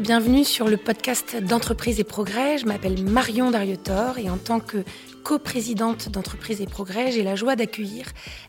bienvenue 0.00 0.44
sur 0.44 0.66
le 0.66 0.78
podcast 0.78 1.36
d'entreprise 1.36 2.00
et 2.00 2.04
progrès. 2.04 2.56
Je 2.56 2.64
m'appelle 2.64 3.04
Marion 3.04 3.50
Dariotor 3.50 4.18
et 4.18 4.30
en 4.30 4.38
tant 4.38 4.58
que 4.58 4.82
coprésidente 5.24 6.08
d'entreprise 6.08 6.62
et 6.62 6.66
progrès, 6.66 7.12
j'ai 7.12 7.22
la 7.22 7.36
joie 7.36 7.54
d'accueillir 7.54 8.06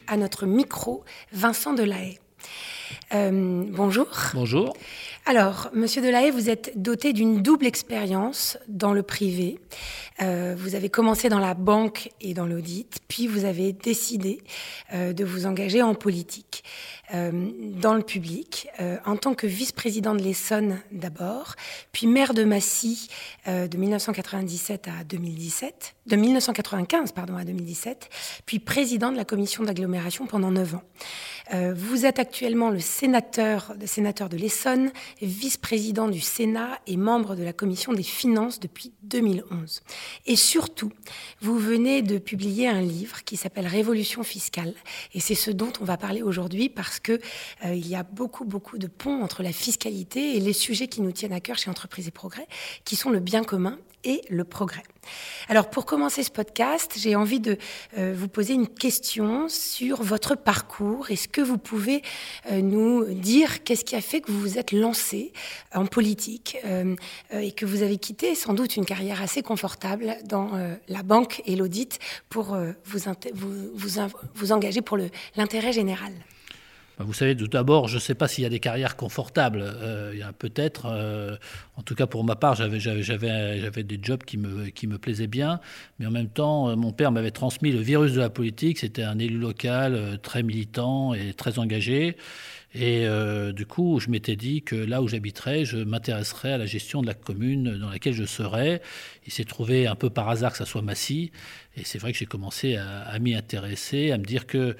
à 0.07 0.15
notre 0.15 0.45
micro 0.45 1.03
Vincent 1.33 1.73
Delahaye. 1.73 2.19
Euh, 3.13 3.65
bonjour. 3.67 4.07
Bonjour. 4.33 4.73
Alors, 5.27 5.69
Monsieur 5.73 6.01
Delahaye, 6.01 6.31
vous 6.31 6.49
êtes 6.49 6.81
doté 6.81 7.13
d'une 7.13 7.43
double 7.43 7.67
expérience 7.67 8.57
dans 8.67 8.91
le 8.91 9.03
privé. 9.03 9.59
Euh, 10.21 10.55
vous 10.57 10.75
avez 10.75 10.89
commencé 10.89 11.29
dans 11.29 11.39
la 11.39 11.53
banque 11.53 12.09
et 12.21 12.33
dans 12.33 12.45
l'audit, 12.45 12.99
puis 13.07 13.27
vous 13.27 13.45
avez 13.45 13.71
décidé 13.71 14.41
euh, 14.93 15.13
de 15.13 15.23
vous 15.23 15.45
engager 15.45 15.81
en 15.81 15.95
politique. 15.95 16.63
Euh, 17.13 17.49
dans 17.81 17.93
le 17.93 18.03
public, 18.03 18.69
en 19.05 19.17
tant 19.17 19.33
que 19.33 19.45
vice-président 19.45 20.15
de 20.15 20.21
l'Essonne 20.21 20.79
d'abord, 20.91 21.55
puis 21.91 22.07
maire 22.07 22.33
de 22.33 22.45
Massy 22.45 23.09
de 23.47 23.77
1997 23.77 24.87
à 24.87 25.03
2017, 25.03 25.95
de 26.07 26.15
1995 26.15 27.11
pardon 27.11 27.35
à 27.35 27.43
2017, 27.43 28.09
puis 28.45 28.59
président 28.59 29.11
de 29.11 29.17
la 29.17 29.25
commission 29.25 29.63
d'agglomération 29.63 30.25
pendant 30.25 30.51
9 30.51 30.75
ans. 30.75 30.83
vous 31.75 32.05
êtes 32.05 32.19
actuellement 32.19 32.69
le 32.69 32.79
sénateur, 32.79 33.73
le 33.79 33.87
sénateur 33.87 34.29
de 34.29 34.37
l'Essonne, 34.37 34.91
vice-président 35.21 36.07
du 36.07 36.19
Sénat 36.19 36.79
et 36.87 36.97
membre 36.97 37.35
de 37.35 37.43
la 37.43 37.53
commission 37.53 37.93
des 37.93 38.03
finances 38.03 38.59
depuis 38.59 38.91
2011. 39.03 39.81
Et 40.25 40.35
surtout, 40.35 40.91
vous 41.41 41.57
venez 41.57 42.01
de 42.01 42.17
publier 42.17 42.67
un 42.67 42.81
livre 42.81 43.23
qui 43.23 43.37
s'appelle 43.37 43.67
Révolution 43.67 44.23
fiscale, 44.23 44.73
et 45.13 45.19
c'est 45.19 45.35
ce 45.35 45.51
dont 45.51 45.73
on 45.81 45.85
va 45.85 45.97
parler 45.97 46.21
aujourd'hui 46.21 46.69
parce 46.69 46.99
qu'il 46.99 47.19
euh, 47.65 47.75
y 47.75 47.95
a 47.95 48.03
beaucoup, 48.03 48.45
beaucoup 48.45 48.77
de 48.77 48.87
ponts 48.87 49.23
entre 49.23 49.43
la 49.43 49.51
fiscalité 49.51 50.35
et 50.35 50.39
les 50.39 50.53
sujets 50.53 50.87
qui 50.87 51.01
nous 51.01 51.11
tiennent 51.11 51.33
à 51.33 51.39
cœur 51.39 51.57
chez 51.57 51.69
Entreprises 51.69 52.07
et 52.07 52.11
Progrès, 52.11 52.47
qui 52.85 52.95
sont 52.95 53.09
le 53.09 53.19
bien 53.19 53.43
commun 53.43 53.77
et 54.03 54.21
le 54.29 54.43
progrès. 54.43 54.83
Alors 55.49 55.69
pour 55.69 55.85
commencer 55.85 56.23
ce 56.23 56.31
podcast, 56.31 56.93
j'ai 56.97 57.15
envie 57.15 57.39
de 57.39 57.57
euh, 57.97 58.13
vous 58.15 58.27
poser 58.27 58.53
une 58.53 58.67
question 58.67 59.49
sur 59.49 60.03
votre 60.03 60.35
parcours. 60.35 61.09
Est-ce 61.09 61.27
que 61.27 61.41
vous 61.41 61.57
pouvez 61.57 62.01
euh, 62.51 62.61
nous 62.61 63.05
dire 63.13 63.63
qu'est-ce 63.63 63.83
qui 63.83 63.95
a 63.95 64.01
fait 64.01 64.21
que 64.21 64.31
vous 64.31 64.39
vous 64.39 64.57
êtes 64.57 64.71
lancé 64.71 65.33
en 65.73 65.85
politique 65.85 66.57
et 67.31 67.51
que 67.51 67.65
vous 67.65 67.83
avez 67.83 67.97
quitté 67.97 68.35
sans 68.35 68.53
doute 68.53 68.75
une 68.75 68.85
carrière 68.85 69.21
assez 69.21 69.41
confortable 69.41 70.17
dans 70.25 70.51
la 70.87 71.03
banque 71.03 71.41
et 71.45 71.55
l'audit 71.55 71.99
pour 72.29 72.55
vous, 72.85 72.99
vous, 73.33 73.99
vous 74.35 74.51
engager 74.51 74.81
pour 74.81 74.97
l'intérêt 75.35 75.73
général? 75.73 76.11
Vous 77.03 77.13
savez, 77.13 77.35
tout 77.35 77.47
d'abord, 77.47 77.87
je 77.87 77.95
ne 77.95 77.99
sais 77.99 78.15
pas 78.15 78.27
s'il 78.27 78.43
y 78.43 78.47
a 78.47 78.49
des 78.49 78.59
carrières 78.59 78.95
confortables. 78.95 79.63
Euh, 79.63 80.11
il 80.13 80.19
y 80.19 80.23
a 80.23 80.33
peut-être, 80.33 80.87
euh, 80.87 81.35
en 81.75 81.81
tout 81.81 81.95
cas 81.95 82.07
pour 82.07 82.23
ma 82.23 82.35
part, 82.35 82.55
j'avais, 82.55 83.83
des 83.83 83.99
jobs 84.01 84.23
qui 84.23 84.37
me, 84.37 84.97
plaisaient 84.97 85.27
bien, 85.27 85.59
mais 85.99 86.05
en 86.05 86.11
même 86.11 86.29
temps, 86.29 86.69
euh, 86.69 86.75
mon 86.75 86.91
père 86.91 87.11
m'avait 87.11 87.31
transmis 87.31 87.71
le 87.71 87.79
virus 87.79 88.13
de 88.13 88.19
la 88.19 88.29
politique. 88.29 88.79
C'était 88.79 89.03
un 89.03 89.19
élu 89.19 89.37
local 89.37 90.19
très 90.21 90.43
militant 90.43 91.13
et 91.13 91.33
très 91.33 91.59
engagé. 91.59 92.17
Et 92.73 93.05
du 93.53 93.65
coup, 93.65 93.99
je 93.99 94.09
m'étais 94.09 94.37
dit 94.37 94.61
que 94.61 94.77
là 94.77 95.01
où 95.01 95.07
j'habiterais, 95.09 95.65
je 95.65 95.77
m'intéresserais 95.77 96.53
à 96.53 96.57
la 96.57 96.65
gestion 96.65 97.01
de 97.01 97.07
la 97.07 97.13
commune 97.13 97.77
dans 97.77 97.89
laquelle 97.89 98.13
je 98.13 98.23
serais. 98.23 98.81
Il 99.27 99.33
s'est 99.33 99.43
trouvé 99.43 99.87
un 99.87 99.95
peu 99.95 100.09
par 100.09 100.29
hasard 100.29 100.53
que 100.53 100.57
ça 100.57 100.65
soit 100.65 100.81
Massy. 100.81 101.33
Et 101.75 101.83
c'est 101.83 101.99
vrai 101.99 102.13
que 102.13 102.17
j'ai 102.17 102.25
commencé 102.25 102.77
à 102.77 103.19
m'y 103.19 103.35
intéresser, 103.35 104.11
à 104.11 104.17
me 104.17 104.23
dire 104.23 104.47
que 104.47 104.77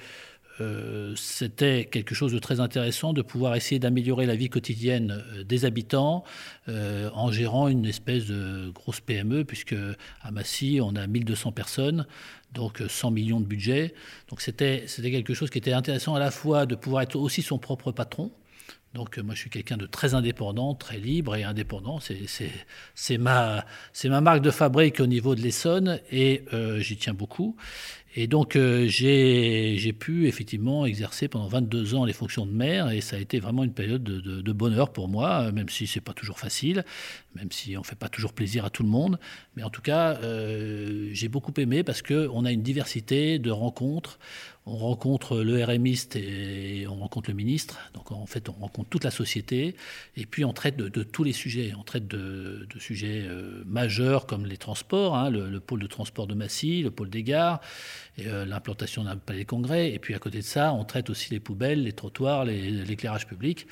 euh, 0.60 1.14
c'était 1.16 1.86
quelque 1.86 2.14
chose 2.14 2.32
de 2.32 2.38
très 2.38 2.60
intéressant 2.60 3.12
de 3.12 3.22
pouvoir 3.22 3.56
essayer 3.56 3.78
d'améliorer 3.78 4.26
la 4.26 4.36
vie 4.36 4.48
quotidienne 4.48 5.24
euh, 5.34 5.44
des 5.44 5.64
habitants 5.64 6.24
euh, 6.68 7.10
en 7.14 7.32
gérant 7.32 7.68
une 7.68 7.86
espèce 7.86 8.26
de 8.26 8.70
grosse 8.70 9.00
PME, 9.00 9.44
puisque 9.44 9.74
à 10.22 10.30
Massy, 10.30 10.80
on 10.82 10.94
a 10.94 11.06
1200 11.06 11.52
personnes, 11.52 12.06
donc 12.52 12.82
100 12.86 13.10
millions 13.12 13.40
de 13.40 13.46
budget. 13.46 13.94
Donc 14.28 14.40
c'était 14.40 14.84
quelque 14.86 15.34
chose 15.34 15.50
qui 15.50 15.58
était 15.58 15.72
intéressant 15.72 16.14
à 16.14 16.20
la 16.20 16.30
fois 16.30 16.66
de 16.66 16.74
pouvoir 16.74 17.02
être 17.02 17.16
aussi 17.16 17.42
son 17.42 17.58
propre 17.58 17.92
patron, 17.92 18.30
donc 18.94 19.16
moi 19.18 19.34
je 19.34 19.40
suis 19.40 19.50
quelqu'un 19.50 19.78
de 19.78 19.86
très 19.86 20.12
indépendant, 20.12 20.74
très 20.74 20.98
libre 20.98 21.34
et 21.34 21.44
indépendant. 21.44 21.98
C'est 22.94 23.18
ma, 23.18 23.64
ma 24.04 24.20
marque 24.20 24.42
de 24.42 24.50
fabrique 24.50 25.00
au 25.00 25.06
niveau 25.06 25.34
de 25.34 25.40
l'Essonne 25.40 25.98
et 26.10 26.44
j'y 26.78 26.98
tiens 26.98 27.14
beaucoup. 27.14 27.56
Et 28.14 28.26
donc, 28.26 28.56
euh, 28.56 28.86
j'ai 28.88 29.92
pu 29.98 30.28
effectivement 30.28 30.84
exercer 30.84 31.28
pendant 31.28 31.48
22 31.48 31.94
ans 31.94 32.04
les 32.04 32.12
fonctions 32.12 32.44
de 32.44 32.52
maire, 32.52 32.90
et 32.90 33.00
ça 33.00 33.16
a 33.16 33.18
été 33.18 33.40
vraiment 33.40 33.64
une 33.64 33.72
période 33.72 34.02
de, 34.02 34.52
bonheur 34.52 34.92
pour 34.92 35.08
moi, 35.08 35.50
même 35.52 35.70
si 35.70 35.86
c'est 35.86 36.02
pas 36.02 36.12
toujours 36.12 36.38
facile, 36.38 36.84
même 37.34 37.50
si 37.50 37.76
on 37.78 37.82
fait 37.82 37.96
pas 37.96 38.10
toujours 38.10 38.34
plaisir 38.34 38.66
à 38.66 38.70
tout 38.70 38.82
le 38.82 38.90
monde. 38.90 39.18
Mais 39.56 39.62
en 39.62 39.70
tout 39.70 39.80
cas, 39.80 40.18
euh, 40.22 41.08
j'ai 41.12 41.28
beaucoup 41.28 41.54
aimé 41.56 41.82
parce 41.82 42.02
qu'on 42.02 42.44
a 42.44 42.52
une 42.52 42.62
diversité 42.62 43.38
de 43.38 43.50
rencontres 43.50 44.18
on 44.64 44.76
rencontre 44.76 45.38
le 45.38 45.64
RMiste 45.64 46.14
et 46.14 46.86
on 46.88 46.94
rencontre 46.94 47.30
le 47.30 47.34
ministre. 47.34 47.80
Donc 47.94 48.12
en 48.12 48.26
fait, 48.26 48.48
on 48.48 48.52
rencontre 48.52 48.88
toute 48.88 49.02
la 49.02 49.10
société. 49.10 49.74
Et 50.16 50.24
puis 50.24 50.44
on 50.44 50.52
traite 50.52 50.76
de, 50.76 51.02
tous 51.02 51.24
les 51.24 51.32
sujets. 51.32 51.72
On 51.76 51.82
traite 51.82 52.06
de, 52.06 52.66
sujets 52.78 53.24
euh, 53.26 53.64
majeurs 53.66 54.26
comme 54.26 54.46
les 54.46 54.56
transports, 54.56 55.16
hein, 55.16 55.30
le, 55.30 55.58
pôle 55.58 55.80
de 55.80 55.86
transport 55.86 56.28
de 56.28 56.34
Massy, 56.34 56.82
le 56.82 56.92
pôle 56.92 57.10
des 57.10 57.24
gares, 57.24 57.60
euh, 58.20 58.44
l'implantation 58.44 59.04
d'un 59.04 59.16
palais 59.16 59.44
congrès. 59.44 59.92
Et 59.92 59.98
puis 59.98 60.14
à 60.14 60.18
côté 60.18 60.38
de 60.38 60.44
ça, 60.44 60.72
on 60.72 60.84
traite 60.84 61.10
aussi 61.10 61.30
les 61.30 61.40
poubelles, 61.40 61.82
les 61.82 61.92
trottoirs, 61.92 62.44
l'éclairage 62.44 63.26
public. 63.26 63.66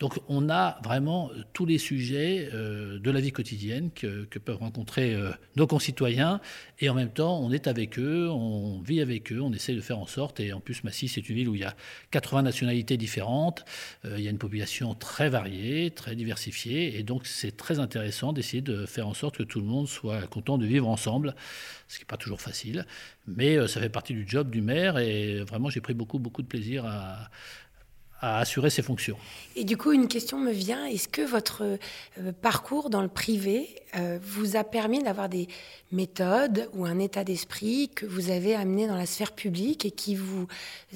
Donc 0.00 0.18
on 0.28 0.50
a 0.50 0.78
vraiment 0.82 1.30
tous 1.52 1.66
les 1.66 1.78
sujets 1.78 2.48
euh, 2.52 2.98
de 2.98 3.10
la 3.10 3.20
vie 3.20 3.32
quotidienne 3.32 3.90
que, 3.94 4.26
peuvent 4.44 4.56
rencontrer 4.56 5.16
nos 5.56 5.66
concitoyens. 5.66 6.40
Et 6.80 6.90
en 6.90 6.94
même 6.94 7.10
temps, 7.10 7.38
on 7.40 7.50
est 7.50 7.66
avec 7.66 7.98
eux, 7.98 8.28
on 8.28 8.80
vit 8.82 9.00
avec 9.00 9.32
eux, 9.32 9.40
on 9.40 9.52
essaie 9.52 9.74
de 9.74 9.80
faire 9.80 9.98
en 9.98 10.06
sorte 10.06 10.40
et 10.40 10.52
en 10.52 10.60
plus, 10.60 10.84
Massy, 10.84 11.08
c'est 11.08 11.28
une 11.28 11.36
ville 11.36 11.48
où 11.48 11.54
il 11.54 11.60
y 11.60 11.64
a 11.64 11.74
80 12.10 12.42
nationalités 12.42 12.96
différentes. 12.96 13.64
Euh, 14.04 14.14
il 14.18 14.24
y 14.24 14.28
a 14.28 14.30
une 14.30 14.38
population 14.38 14.94
très 14.94 15.28
variée, 15.28 15.90
très 15.90 16.14
diversifiée. 16.14 16.98
Et 16.98 17.02
donc, 17.02 17.26
c'est 17.26 17.56
très 17.56 17.78
intéressant 17.78 18.32
d'essayer 18.32 18.62
de 18.62 18.86
faire 18.86 19.08
en 19.08 19.14
sorte 19.14 19.36
que 19.36 19.42
tout 19.42 19.60
le 19.60 19.66
monde 19.66 19.88
soit 19.88 20.26
content 20.26 20.58
de 20.58 20.66
vivre 20.66 20.88
ensemble, 20.88 21.34
ce 21.88 21.96
qui 21.96 22.02
n'est 22.02 22.06
pas 22.06 22.16
toujours 22.16 22.40
facile. 22.40 22.86
Mais 23.26 23.56
euh, 23.56 23.66
ça 23.66 23.80
fait 23.80 23.88
partie 23.88 24.14
du 24.14 24.24
job 24.26 24.50
du 24.50 24.60
maire. 24.60 24.98
Et 24.98 25.42
vraiment, 25.44 25.70
j'ai 25.70 25.80
pris 25.80 25.94
beaucoup, 25.94 26.18
beaucoup 26.18 26.42
de 26.42 26.48
plaisir 26.48 26.84
à 26.86 27.30
à 28.24 28.38
assurer 28.38 28.70
ses 28.70 28.80
fonctions. 28.80 29.18
Et 29.54 29.64
du 29.64 29.76
coup, 29.76 29.92
une 29.92 30.08
question 30.08 30.38
me 30.38 30.50
vient. 30.50 30.86
Est-ce 30.86 31.08
que 31.08 31.20
votre 31.20 31.62
euh, 32.18 32.32
parcours 32.40 32.88
dans 32.88 33.02
le 33.02 33.08
privé 33.08 33.68
euh, 33.96 34.18
vous 34.22 34.56
a 34.56 34.64
permis 34.64 35.02
d'avoir 35.02 35.28
des 35.28 35.46
méthodes 35.92 36.70
ou 36.72 36.86
un 36.86 36.98
état 37.00 37.22
d'esprit 37.22 37.90
que 37.94 38.06
vous 38.06 38.30
avez 38.30 38.54
amené 38.54 38.86
dans 38.86 38.96
la 38.96 39.04
sphère 39.04 39.32
publique 39.32 39.84
et 39.84 39.90
qui 39.90 40.14
vous 40.14 40.46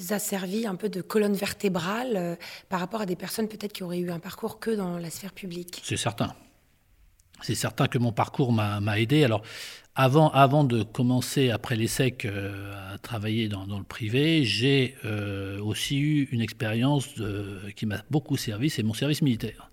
a 0.09 0.17
servi 0.17 0.65
un 0.65 0.75
peu 0.75 0.89
de 0.89 1.01
colonne 1.01 1.35
vertébrale 1.35 2.37
par 2.67 2.79
rapport 2.79 3.01
à 3.01 3.05
des 3.05 3.15
personnes 3.15 3.47
peut-être 3.47 3.73
qui 3.73 3.83
auraient 3.83 3.99
eu 3.99 4.09
un 4.09 4.19
parcours 4.19 4.59
que 4.59 4.71
dans 4.71 4.97
la 4.97 5.11
sphère 5.11 5.33
publique? 5.33 5.81
C'est 5.83 5.97
certain. 5.97 6.33
C'est 7.41 7.55
certain 7.55 7.87
que 7.87 7.99
mon 7.99 8.11
parcours 8.11 8.51
m'a 8.51 8.99
aidé. 8.99 9.23
Alors, 9.23 9.43
avant, 9.99 10.63
de 10.63 10.83
commencer, 10.83 11.49
après 11.49 11.75
l'ESSEC, 11.75 12.23
euh, 12.23 12.93
à 12.93 12.97
travailler 12.97 13.49
dans, 13.49 13.65
le 13.65 13.83
privé, 13.83 14.45
j'ai 14.45 14.95
euh, 15.03 15.59
aussi 15.59 15.99
eu 15.99 16.29
une 16.31 16.39
expérience 16.39 17.09
qui 17.75 17.85
m'a 17.85 18.01
beaucoup 18.09 18.37
servi, 18.37 18.69
c'est 18.69 18.83
mon 18.83 18.93
service 18.93 19.21
militaire. 19.21 19.69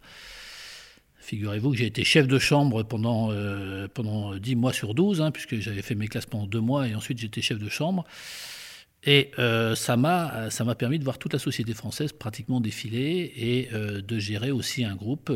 Figurez-vous 1.20 1.70
que 1.70 1.76
j'ai 1.76 1.86
été 1.86 2.02
chef 2.02 2.26
de 2.26 2.38
chambre 2.38 2.82
pendant, 2.82 3.30
euh, 3.30 3.86
pendant 3.92 4.34
10 4.34 4.56
mois 4.56 4.72
sur 4.72 4.94
12, 4.94 5.20
hein, 5.20 5.30
puisque 5.30 5.56
j'avais 5.60 5.82
fait 5.82 5.94
mes 5.94 6.08
classes 6.08 6.26
pendant 6.26 6.46
2 6.46 6.60
mois 6.60 6.88
et 6.88 6.94
ensuite 6.96 7.18
j'étais 7.18 7.40
chef 7.40 7.58
de 7.58 7.68
chambre. 7.68 8.04
Et 9.04 9.30
ça 9.76 9.96
m'a 9.96 10.50
ça 10.50 10.64
m'a 10.64 10.74
permis 10.74 10.98
de 10.98 11.04
voir 11.04 11.18
toute 11.18 11.32
la 11.32 11.38
société 11.38 11.74
française 11.74 12.10
pratiquement 12.12 12.60
défiler 12.60 13.32
et 13.36 13.68
de 13.72 14.18
gérer 14.18 14.50
aussi 14.50 14.84
un 14.84 14.96
groupe 14.96 15.30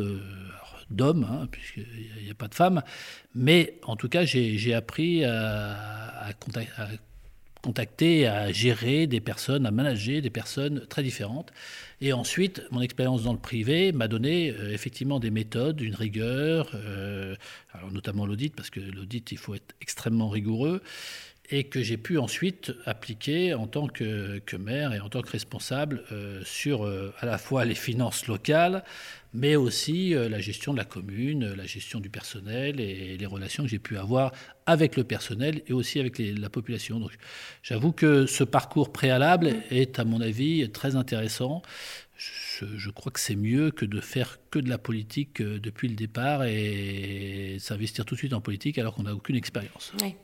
d'hommes, 0.91 1.27
hein, 1.29 1.47
puisqu'il 1.51 1.85
n'y 2.23 2.31
a, 2.31 2.33
pas 2.33 2.47
de 2.47 2.55
femmes. 2.55 2.81
Mais 3.35 3.79
en 3.83 3.95
tout 3.95 4.09
cas, 4.09 4.25
j'ai 4.25 4.73
appris 4.73 5.23
à, 5.25 6.31
contacter, 7.61 8.27
à 8.27 8.51
gérer 8.51 9.07
des 9.07 9.21
personnes, 9.21 9.65
à 9.65 9.71
manager 9.71 10.21
des 10.21 10.29
personnes 10.29 10.85
très 10.87 11.03
différentes. 11.03 11.51
Et 11.99 12.13
ensuite, 12.13 12.63
mon 12.71 12.81
expérience 12.81 13.23
dans 13.23 13.33
le 13.33 13.39
privé 13.39 13.91
m'a 13.91 14.07
donné 14.07 14.49
euh, 14.49 14.73
effectivement 14.73 15.19
des 15.19 15.29
méthodes, 15.29 15.81
une 15.81 15.93
rigueur, 15.93 16.71
euh, 16.73 17.35
alors 17.73 17.91
notamment 17.91 18.25
l'audit, 18.25 18.55
parce 18.55 18.71
que 18.71 18.79
l'audit, 18.79 19.31
il 19.31 19.37
faut 19.37 19.53
être 19.53 19.75
extrêmement 19.81 20.29
rigoureux 20.29 20.81
et 21.51 21.65
que 21.65 21.83
j'ai 21.83 21.97
pu 21.97 22.17
ensuite 22.17 22.73
appliquer 22.85 23.53
en 23.53 23.67
tant 23.67 23.87
que, 23.87 24.41
maire 24.57 24.93
et 24.93 24.99
en 24.99 25.09
tant 25.09 25.21
que 25.21 25.31
responsable 25.31 26.03
euh, 26.11 26.41
sur 26.45 26.85
à 27.19 27.25
la 27.25 27.37
fois 27.37 27.65
les 27.65 27.75
finances 27.75 28.27
locales, 28.27 28.83
mais 29.33 29.55
aussi 29.55 30.13
euh, 30.13 30.27
la 30.27 30.39
gestion 30.39 30.73
de 30.73 30.77
la 30.77 30.85
commune, 30.85 31.53
la 31.53 31.65
gestion 31.65 31.99
du 31.99 32.09
personnel 32.09 32.79
et 32.79 33.17
les 33.17 33.25
relations 33.25 33.63
que 33.63 33.69
j'ai 33.69 33.79
pu 33.79 33.97
avoir 33.97 34.31
avec 34.65 34.97
le 34.97 35.03
personnel 35.03 35.61
et 35.67 35.73
aussi 35.73 35.99
avec 35.99 36.19
la 36.19 36.49
population. 36.49 36.99
Donc, 36.99 37.11
j'avoue 37.63 37.91
que 37.91 38.25
ce 38.25 38.43
parcours 38.43 38.91
préalable 38.91 39.55
est, 39.69 39.99
à 39.99 40.05
mon 40.05 40.21
avis, 40.21 40.69
très 40.71 40.95
intéressant. 40.95 41.61
je, 42.17 42.89
crois 42.89 43.11
que 43.11 43.19
c'est 43.19 43.35
mieux 43.35 43.71
que 43.71 43.85
de 43.85 44.01
faire 44.01 44.37
que 44.51 44.59
de 44.59 44.69
la 44.69 44.77
politique 44.77 45.41
euh, 45.41 45.59
depuis 45.59 45.87
le 45.87 45.95
départ 45.95 46.43
et 46.43 47.57
s'investir 47.59 48.05
tout 48.05 48.15
de 48.15 48.19
suite 48.19 48.33
en 48.33 48.41
politique 48.41 48.77
alors 48.77 48.95
qu'on 48.95 49.03
n'a 49.03 49.15
aucune 49.15 49.35
expérience. 49.35 49.93
Oui. 50.01 50.15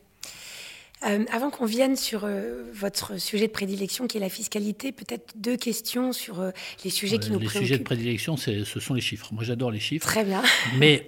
Euh, 1.06 1.26
avant 1.32 1.52
qu'on 1.52 1.66
vienne 1.66 1.96
sur 1.96 2.24
euh, 2.24 2.64
votre 2.74 3.20
sujet 3.20 3.46
de 3.46 3.52
prédilection 3.52 4.08
qui 4.08 4.18
est 4.18 4.20
la 4.20 4.30
fiscalité, 4.30 4.92
peut-être 4.92 5.36
deux 5.38 5.56
questions 5.56 6.12
sur 6.12 6.40
euh, 6.40 6.50
les 6.84 6.90
sujets 6.90 7.20
qui 7.20 7.30
nous 7.30 7.38
préoccupent. 7.38 7.54
Les 7.54 7.68
sujets 7.68 7.78
de 7.78 7.84
prédilection, 7.84 8.36
ce 8.36 8.64
sont 8.64 8.96
les 8.96 9.02
chiffres. 9.02 9.32
Moi, 9.32 9.44
j'adore 9.44 9.70
les 9.70 9.80
chiffres. 9.80 10.08
Très 10.08 10.24
bien. 10.24 10.42
Mais, 10.78 11.06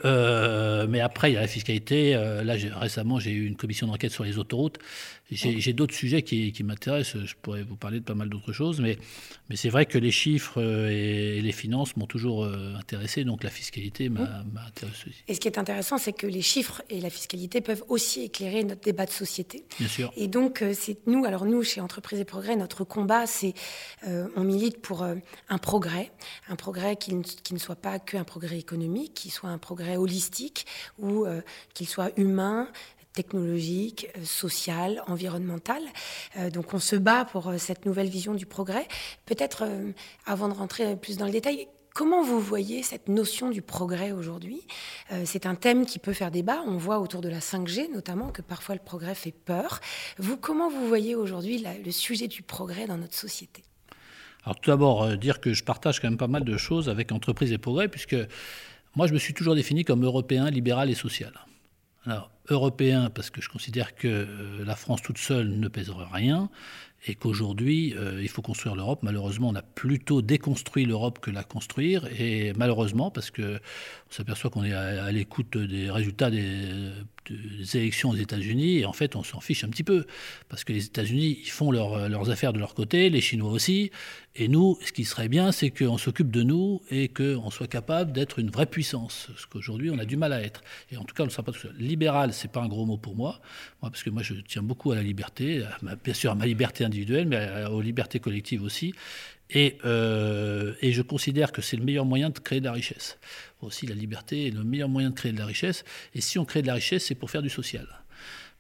mais 0.88 1.00
après, 1.00 1.31
il 1.31 1.33
y 1.33 1.38
a 1.38 1.41
la 1.41 1.47
fiscalité. 1.47 2.13
là, 2.13 2.56
récemment, 2.80 3.19
j'ai 3.19 3.31
eu 3.31 3.45
une 3.45 3.56
commission 3.56 3.88
d'enquête 3.88 4.12
sur 4.12 4.24
les 4.24 4.38
autoroutes. 4.38 4.77
J'ai 5.31 5.74
d'autres 5.74 5.94
sujets 5.94 6.24
qui, 6.24 6.51
qui 6.51 6.63
m'intéressent. 6.63 7.24
Je 7.24 7.36
pourrais 7.41 7.62
vous 7.63 7.75
parler 7.75 8.00
de 8.00 8.06
pas 8.06 8.15
mal 8.15 8.30
d'autres 8.30 8.53
choses. 8.53 8.80
Mais, 8.80 8.97
mais 9.50 9.56
c'est 9.56 9.69
vrai 9.69 9.86
que 9.86 9.97
les 9.97 10.12
chiffres 10.12 10.62
et, 10.62 11.41
les 11.41 11.51
finances 11.51 11.95
m'ont 11.97 12.07
toujours 12.07 12.45
intéressé. 12.77 13.24
Donc, 13.24 13.44
la 13.44 13.50
fiscalité 13.50 14.09
m'a 14.09 14.44
intéressé 14.68 15.09
aussi. 15.09 15.24
Et 15.27 15.33
ce 15.33 15.39
qui 15.39 15.47
est 15.47 15.57
intéressant, 15.57 15.97
c'est 15.97 16.13
que 16.13 16.27
les 16.27 16.41
chiffres 16.41 16.81
et 16.89 17.00
la 17.01 17.09
fiscalité 17.09 17.62
peuvent 17.62 17.83
aussi 17.89 18.24
éclairer 18.24 18.63
notre 18.63 18.81
débat 18.81 19.06
de 19.06 19.12
société. 19.12 19.65
Et 20.15 20.27
donc, 20.27 20.61
euh, 20.61 20.73
c'est 20.77 20.97
nous, 21.07 21.25
alors 21.25 21.45
nous, 21.45 21.63
chez 21.63 21.81
Entreprises 21.81 22.19
et 22.19 22.25
Progrès, 22.25 22.55
notre 22.55 22.83
combat, 22.83 23.25
c'est 23.27 23.53
euh, 24.07 24.27
on 24.35 24.43
milite 24.43 24.81
pour 24.81 25.03
euh, 25.03 25.15
un 25.49 25.57
progrès, 25.57 26.11
un 26.47 26.55
progrès 26.55 26.95
qui 26.95 27.13
ne, 27.13 27.23
qui 27.23 27.53
ne 27.53 27.59
soit 27.59 27.75
pas 27.75 27.99
qu'un 27.99 28.23
progrès 28.23 28.57
économique, 28.57 29.13
qui 29.13 29.29
soit 29.29 29.49
un 29.49 29.57
progrès 29.57 29.97
holistique 29.97 30.65
ou 30.97 31.25
qu'il 31.73 31.87
soit 31.87 32.11
humain, 32.17 32.67
technologique, 33.13 34.07
social, 34.23 35.03
environnemental. 35.07 35.81
donc 36.53 36.73
on 36.73 36.79
se 36.79 36.95
bat 36.95 37.25
pour 37.25 37.53
cette 37.57 37.85
nouvelle 37.85 38.09
vision 38.09 38.33
du 38.33 38.45
progrès. 38.45 38.87
Peut-être, 39.25 39.67
avant 40.25 40.47
de 40.47 40.53
rentrer 40.53 40.95
plus 40.95 41.17
dans 41.17 41.25
le 41.25 41.31
détail, 41.31 41.67
Comment 42.00 42.24
vous 42.24 42.40
voyez 42.40 42.81
cette 42.81 43.10
notion 43.10 43.50
du 43.50 43.62
progrès 43.62 44.13
aujourd'hui? 44.13 44.62
Euh, 45.12 45.24
C'est 45.25 45.46
un 45.46 45.56
thème 45.56 45.86
qui 45.86 46.00
peut 46.00 46.13
faire 46.13 46.31
débat. 46.31 46.63
On 46.66 46.78
voit 46.78 47.00
autour 47.00 47.19
de 47.19 47.28
la 47.28 47.40
5G 47.40 47.92
notamment 47.92 48.30
que 48.30 48.42
parfois 48.42 48.74
le 48.74 48.80
progrès 48.81 49.16
fait 49.16 49.34
peur. 49.34 49.81
Vous, 50.18 50.38
comment 50.38 50.69
vous 50.69 50.88
voyez 50.88 51.16
aujourd'hui 51.16 51.62
le 51.84 51.92
sujet 51.92 52.30
du 52.30 52.42
progrès 52.42 52.88
dans 52.88 52.98
notre 52.98 53.16
société? 53.16 53.66
Alors 54.46 54.57
tout 54.62 54.69
d'abord, 54.69 55.04
euh, 55.04 55.16
dire 55.18 55.42
que 55.42 55.51
je 55.51 55.62
partage 55.62 56.00
quand 56.00 56.07
même 56.07 56.18
pas 56.18 56.30
mal 56.30 56.46
de 56.46 56.56
choses 56.56 56.88
avec 56.88 57.12
Entreprise 57.12 57.51
et 57.51 57.57
Progrès, 57.57 57.90
puisque 57.90 58.16
moi 58.96 59.06
je 59.06 59.12
me 59.12 59.19
suis 59.19 59.34
toujours 59.34 59.56
défini 59.56 59.84
comme 59.84 60.06
européen, 60.06 60.50
libéral 60.50 60.90
et 60.90 60.96
social. 60.96 61.34
Alors, 62.06 62.31
européen, 62.48 63.10
parce 63.10 63.30
que 63.30 63.42
je 63.42 63.50
considère 63.50 63.94
que 63.94 64.07
euh, 64.07 64.63
la 64.63 64.78
France 64.78 65.01
toute 65.01 65.18
seule 65.18 65.50
ne 65.50 65.68
pèsera 65.68 66.07
rien 66.07 66.50
et 67.07 67.16
qu'aujourd'hui, 67.16 67.94
euh, 67.96 68.22
il 68.22 68.28
faut 68.30 68.42
construire 68.42 68.75
l'Europe. 68.75 69.00
Malheureusement, 69.04 69.50
on 69.50 69.56
a 69.56 69.62
plutôt 69.62 70.22
déconstruit 70.22 70.86
l'Europe 70.86 71.19
que 71.19 71.31
la 71.31 71.44
construire, 71.44 72.07
et 72.19 72.54
malheureusement, 72.57 73.12
parce 73.12 73.31
qu'on 73.31 73.60
s'aperçoit 74.10 74.50
qu'on 74.50 74.63
est 74.63 74.74
à 74.74 75.12
l'écoute 75.12 75.57
des 75.57 75.90
résultats 75.90 76.30
des, 76.30 76.92
des 77.29 77.77
élections 77.77 78.09
aux 78.09 78.15
États-Unis, 78.15 78.79
et 78.79 78.85
en 78.85 78.93
fait, 78.93 79.15
on 79.15 79.23
s'en 79.23 79.39
fiche 79.39 79.63
un 79.63 79.69
petit 79.69 79.83
peu, 79.83 80.05
parce 80.47 80.63
que 80.63 80.73
les 80.73 80.85
États-Unis, 80.85 81.39
ils 81.41 81.49
font 81.49 81.71
leurs 81.71 82.29
affaires 82.29 82.53
de 82.53 82.59
leur 82.59 82.73
côté, 82.73 83.09
les 83.09 83.21
Chinois 83.21 83.51
aussi, 83.51 83.91
et 84.35 84.47
nous, 84.47 84.77
ce 84.85 84.91
qui 84.91 85.05
serait 85.05 85.27
bien, 85.27 85.51
c'est 85.51 85.69
qu'on 85.69 85.97
s'occupe 85.97 86.31
de 86.31 86.43
nous 86.43 86.81
et 86.89 87.09
qu'on 87.09 87.49
soit 87.49 87.67
capable 87.67 88.11
d'être 88.11 88.39
une 88.39 88.49
vraie 88.49 88.65
puissance, 88.65 89.29
ce 89.35 89.45
qu'aujourd'hui, 89.47 89.89
on 89.89 89.99
a 89.99 90.05
du 90.05 90.17
mal 90.17 90.33
à 90.33 90.41
être. 90.41 90.61
Et 90.91 90.97
en 90.97 91.03
tout 91.03 91.15
cas, 91.15 91.23
on 91.23 91.25
ne 91.25 91.31
sera 91.31 91.43
pas 91.43 91.51
tout 91.51 91.59
seul. 91.59 91.75
Libéral, 91.77 92.33
c'est 92.33 92.51
pas 92.51 92.61
un 92.61 92.67
gros 92.67 92.85
mot 92.85 92.97
pour 92.97 93.15
moi, 93.15 93.41
parce 93.81 94.03
que 94.03 94.09
moi, 94.09 94.23
je 94.23 94.35
tiens 94.47 94.63
beaucoup 94.63 94.91
à 94.91 94.95
la 94.95 95.03
liberté, 95.03 95.63
bien 96.03 96.13
sûr 96.13 96.31
à 96.31 96.35
ma 96.35 96.45
liberté 96.45 96.83
individuelle, 96.83 97.27
mais 97.27 97.65
aux 97.65 97.81
libertés 97.81 98.19
collectives 98.19 98.63
aussi. 98.63 98.93
Et, 99.51 99.77
euh, 99.83 100.75
et, 100.81 100.91
je 100.91 101.01
considère 101.01 101.51
que 101.51 101.63
c'est 101.63 101.75
le 101.75 101.83
meilleur 101.83 102.05
moyen 102.05 102.29
de 102.29 102.37
créer 102.37 102.59
de 102.59 102.65
la 102.65 102.71
richesse. 102.71 103.17
Aussi, 103.61 103.88
la 103.88 103.95
liberté 103.95 104.47
est 104.47 104.51
le 104.51 104.63
meilleur 104.63 104.89
moyen 104.89 105.09
de 105.09 105.15
créer 105.15 105.31
de 105.31 105.38
la 105.38 105.45
richesse. 105.45 105.83
Et 106.13 106.21
si 106.21 106.39
on 106.39 106.45
crée 106.45 106.61
de 106.61 106.67
la 106.67 106.75
richesse, 106.75 107.06
c'est 107.06 107.15
pour 107.15 107.29
faire 107.29 107.41
du 107.41 107.50
social. 107.50 107.88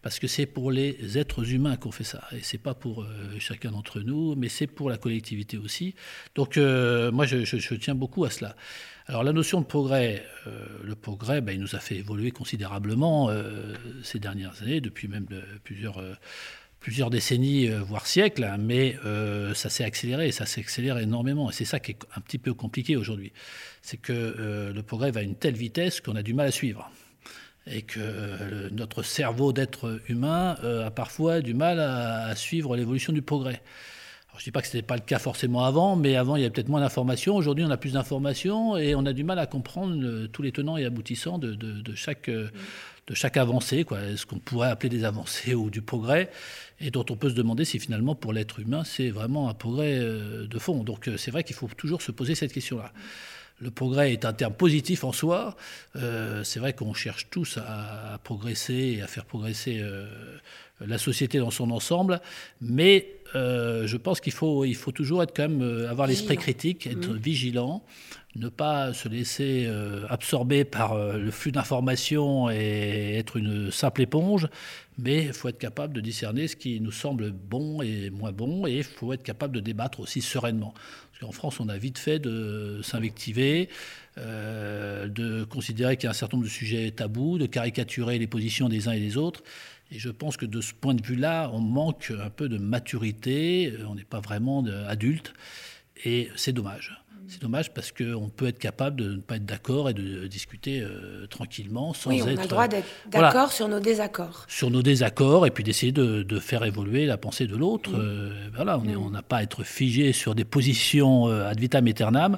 Parce 0.01 0.19
que 0.19 0.27
c'est 0.27 0.45
pour 0.45 0.71
les 0.71 1.17
êtres 1.17 1.51
humains 1.51 1.75
qu'on 1.75 1.91
fait 1.91 2.03
ça. 2.03 2.23
Et 2.31 2.41
c'est 2.41 2.57
pas 2.57 2.73
pour 2.73 3.03
euh, 3.03 3.07
chacun 3.39 3.71
d'entre 3.71 3.99
nous, 3.99 4.35
mais 4.35 4.47
c'est 4.47 4.67
pour 4.67 4.89
la 4.89 4.97
collectivité 4.97 5.57
aussi. 5.57 5.95
Donc, 6.35 6.57
euh, 6.57 7.11
moi, 7.11 7.25
je, 7.25 7.75
tiens 7.75 7.95
beaucoup 7.95 8.23
à 8.23 8.29
cela. 8.29 8.55
Alors, 9.07 9.23
la 9.23 9.33
notion 9.33 9.59
de 9.59 9.65
progrès, 9.65 10.25
le 10.83 10.95
progrès, 10.95 11.41
ben, 11.41 11.53
il 11.53 11.59
nous 11.59 11.75
a 11.75 11.79
fait 11.79 11.95
évoluer 11.95 12.29
considérablement 12.29 13.31
ces 14.03 14.19
dernières 14.19 14.61
années, 14.61 14.81
depuis 14.81 15.07
même 15.07 15.25
plusieurs 15.63 15.99
plusieurs 16.79 17.09
décennies, 17.09 17.67
euh, 17.67 17.81
voire 17.81 18.07
siècles, 18.07 18.43
hein, 18.43 18.57
mais 18.57 18.95
euh, 19.05 19.53
ça 19.53 19.69
s'est 19.69 19.83
accéléré, 19.83 20.31
ça 20.31 20.45
s'accélère 20.45 20.97
énormément. 20.97 21.49
Et 21.49 21.53
c'est 21.53 21.65
ça 21.65 21.79
qui 21.79 21.91
est 21.91 21.99
un 22.15 22.21
petit 22.21 22.37
peu 22.37 22.53
compliqué 22.53 22.95
aujourd'hui. 22.95 23.31
C'est 23.81 23.97
que 23.97 24.13
euh, 24.13 24.73
le 24.73 24.83
progrès 24.83 25.11
va 25.11 25.19
à 25.19 25.23
une 25.23 25.35
telle 25.35 25.55
vitesse 25.55 26.01
qu'on 26.01 26.15
a 26.15 26.23
du 26.23 26.33
mal 26.33 26.47
à 26.47 26.51
suivre. 26.51 26.89
Et 27.71 27.83
que 27.83 28.69
notre 28.71 29.03
cerveau 29.03 29.53
d'être 29.53 30.01
humain 30.07 30.55
a 30.63 30.89
parfois 30.89 31.41
du 31.41 31.53
mal 31.53 31.79
à, 31.79 32.35
suivre 32.35 32.75
l'évolution 32.75 33.13
du 33.13 33.21
progrès. 33.21 33.61
Alors, 34.29 34.39
je 34.39 34.41
ne 34.41 34.45
dis 34.45 34.51
pas 34.51 34.61
que 34.61 34.67
ce 34.67 34.77
n'était 34.77 34.85
pas 34.85 34.95
le 34.95 35.01
cas 35.01 35.19
forcément 35.19 35.63
avant, 35.63 35.95
mais 35.95 36.15
avant, 36.15 36.35
il 36.35 36.41
y 36.41 36.45
avait 36.45 36.53
peut-être 36.53 36.69
moins 36.69 36.81
d'informations. 36.81 37.35
Aujourd'hui, 37.35 37.65
on 37.65 37.71
a 37.71 37.77
plus 37.77 37.93
d'informations 37.93 38.77
et 38.77 38.95
on 38.95 39.05
a 39.05 39.13
du 39.13 39.23
mal 39.23 39.39
à 39.39 39.47
comprendre 39.47 40.27
tous 40.27 40.41
les 40.41 40.51
tenants 40.51 40.77
et 40.77 40.85
aboutissants 40.85 41.37
de, 41.37 41.55
de 43.09 43.15
chaque 43.15 43.37
avancée, 43.37 43.83
quoi, 43.83 43.99
ce 44.15 44.25
qu'on 44.25 44.39
pourrait 44.39 44.69
appeler 44.69 44.89
des 44.89 45.03
avancées 45.03 45.53
ou 45.55 45.69
du 45.69 45.81
progrès, 45.81 46.29
et 46.79 46.91
dont 46.91 47.05
on 47.09 47.15
peut 47.15 47.29
se 47.29 47.35
demander 47.35 47.65
si 47.65 47.79
finalement 47.79 48.15
pour 48.15 48.33
l'être 48.33 48.59
humain 48.59 48.83
c'est 48.83 49.09
vraiment 49.09 49.49
un 49.49 49.53
progrès 49.53 49.97
euh, 49.99 50.47
de 50.47 50.59
fond. 50.59 50.83
Donc 50.83 51.07
euh, 51.07 51.17
c'est 51.17 51.31
vrai 51.31 51.43
qu'il 51.43 51.55
faut 51.55 51.67
toujours 51.67 52.01
se 52.01 52.11
poser 52.11 52.35
cette 52.35 52.53
question-là. 52.53 52.91
Le 53.61 53.71
progrès 53.71 54.13
est 54.13 54.23
un 54.23 54.31
terme 54.31 54.53
positif 54.53 55.03
en 55.03 55.11
soi. 55.11 55.57
Euh, 55.97 56.45
c'est 56.45 56.61
vrai 56.61 56.71
qu'on 56.71 56.93
cherche 56.93 57.29
tous 57.29 57.57
à, 57.57 58.17
progresser 58.23 58.95
et 58.97 59.01
à 59.01 59.07
faire 59.07 59.25
progresser 59.25 59.83
la 60.81 60.97
société 60.97 61.39
dans 61.39 61.51
son 61.51 61.71
ensemble, 61.71 62.21
mais 62.61 63.15
je 63.33 63.97
pense 63.97 64.21
qu'il 64.21 64.33
faut, 64.33 64.65
il 64.65 64.75
faut 64.75 64.91
toujours 64.91 65.21
être 65.21 65.35
quand 65.35 65.47
même 65.47 65.85
avoir 65.87 66.07
l'esprit 66.07 66.37
critique, 66.37 66.87
être 66.87 67.09
mmh. 67.09 67.17
vigilant, 67.17 67.83
ne 68.35 68.49
pas 68.49 68.93
se 68.93 69.07
laisser 69.07 69.65
euh, 69.67 70.05
absorber 70.09 70.63
par 70.63 70.93
euh, 70.93 71.17
le 71.17 71.31
flux 71.31 71.51
d'informations 71.51 72.49
et 72.49 73.15
être 73.17 73.37
une 73.37 73.71
simple 73.71 74.03
éponge, 74.03 74.47
mais 74.97 75.25
il 75.25 75.33
faut 75.33 75.49
être 75.49 75.57
capable 75.57 75.93
de 75.93 76.01
discerner 76.01 76.47
ce 76.47 76.55
qui 76.55 76.79
nous 76.79 76.91
semble 76.91 77.31
bon 77.31 77.81
et 77.81 78.09
moins 78.11 78.31
bon, 78.31 78.67
et 78.67 78.77
il 78.77 78.83
faut 78.83 79.13
être 79.13 79.23
capable 79.23 79.55
de 79.55 79.59
débattre 79.59 79.99
aussi 79.99 80.21
sereinement. 80.21 80.73
Parce 81.11 81.21
qu'en 81.21 81.31
France, 81.31 81.59
on 81.59 81.69
a 81.69 81.77
vite 81.77 81.97
fait 81.97 82.19
de 82.19 82.81
s'invectiver, 82.83 83.69
euh, 84.17 85.07
de 85.07 85.43
considérer 85.43 85.97
qu'il 85.97 86.05
y 86.05 86.07
a 86.07 86.11
un 86.11 86.13
certain 86.13 86.37
nombre 86.37 86.47
de 86.47 86.53
sujets 86.53 86.91
tabous, 86.91 87.39
de 87.39 87.47
caricaturer 87.47 88.19
les 88.19 88.27
positions 88.27 88.69
des 88.69 88.87
uns 88.87 88.91
et 88.91 88.99
des 88.99 89.17
autres. 89.17 89.43
Et 89.91 89.99
je 89.99 90.09
pense 90.09 90.37
que 90.37 90.45
de 90.45 90.61
ce 90.61 90.73
point 90.73 90.93
de 90.93 91.05
vue-là, 91.05 91.49
on 91.53 91.59
manque 91.59 92.13
un 92.17 92.29
peu 92.29 92.47
de 92.47 92.57
maturité, 92.57 93.73
on 93.87 93.95
n'est 93.95 94.03
pas 94.03 94.19
vraiment 94.19 94.63
adulte, 94.87 95.33
et 96.05 96.29
c'est 96.35 96.53
dommage. 96.53 96.99
C'est 97.29 97.43
dommage 97.43 97.71
parce 97.71 97.91
qu'on 97.91 98.29
peut 98.35 98.47
être 98.47 98.57
capable 98.57 98.95
de 98.95 99.13
ne 99.13 99.21
pas 99.21 99.35
être 99.35 99.45
d'accord 99.45 99.87
et 99.87 99.93
de 99.93 100.25
discuter 100.25 100.81
euh, 100.81 101.27
tranquillement 101.27 101.93
sans 101.93 102.09
oui, 102.09 102.23
on 102.23 102.27
a 102.27 102.31
le 102.31 102.47
droit 102.47 102.67
d'être 102.67 102.87
d'accord 103.11 103.51
sur 103.51 103.67
nos 103.67 103.79
désaccords. 103.79 104.45
Sur 104.47 104.71
nos 104.71 104.81
désaccords 104.81 105.45
et 105.45 105.51
puis 105.51 105.63
d'essayer 105.63 105.91
de, 105.91 106.39
faire 106.39 106.63
évoluer 106.63 107.05
la 107.05 107.17
pensée 107.17 107.45
de 107.45 107.55
l'autre. 107.55 107.91
Euh, 107.93 108.31
voilà, 108.55 108.79
on 108.79 109.11
n'a 109.11 109.21
pas 109.21 109.37
à 109.37 109.43
être 109.43 109.63
figé 109.63 110.11
sur 110.11 110.33
des 110.33 110.45
positions 110.45 111.27
euh, 111.27 111.47
ad 111.47 111.59
vitam 111.59 111.85
aeternam. 111.85 112.37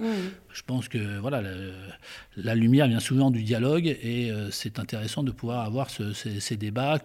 Je 0.52 0.62
pense 0.64 0.90
que 0.90 1.20
voilà, 1.20 1.42
la, 2.36 2.56
lumière 2.56 2.88
vient 2.88 3.00
souvent 3.00 3.32
du 3.32 3.44
dialogue 3.44 3.88
et 3.88 4.34
c'est 4.52 4.78
intéressant 4.78 5.24
de 5.24 5.32
pouvoir 5.32 5.64
avoir 5.64 5.90
ces, 5.90 6.42
ces 6.42 6.58
débats 6.58 7.00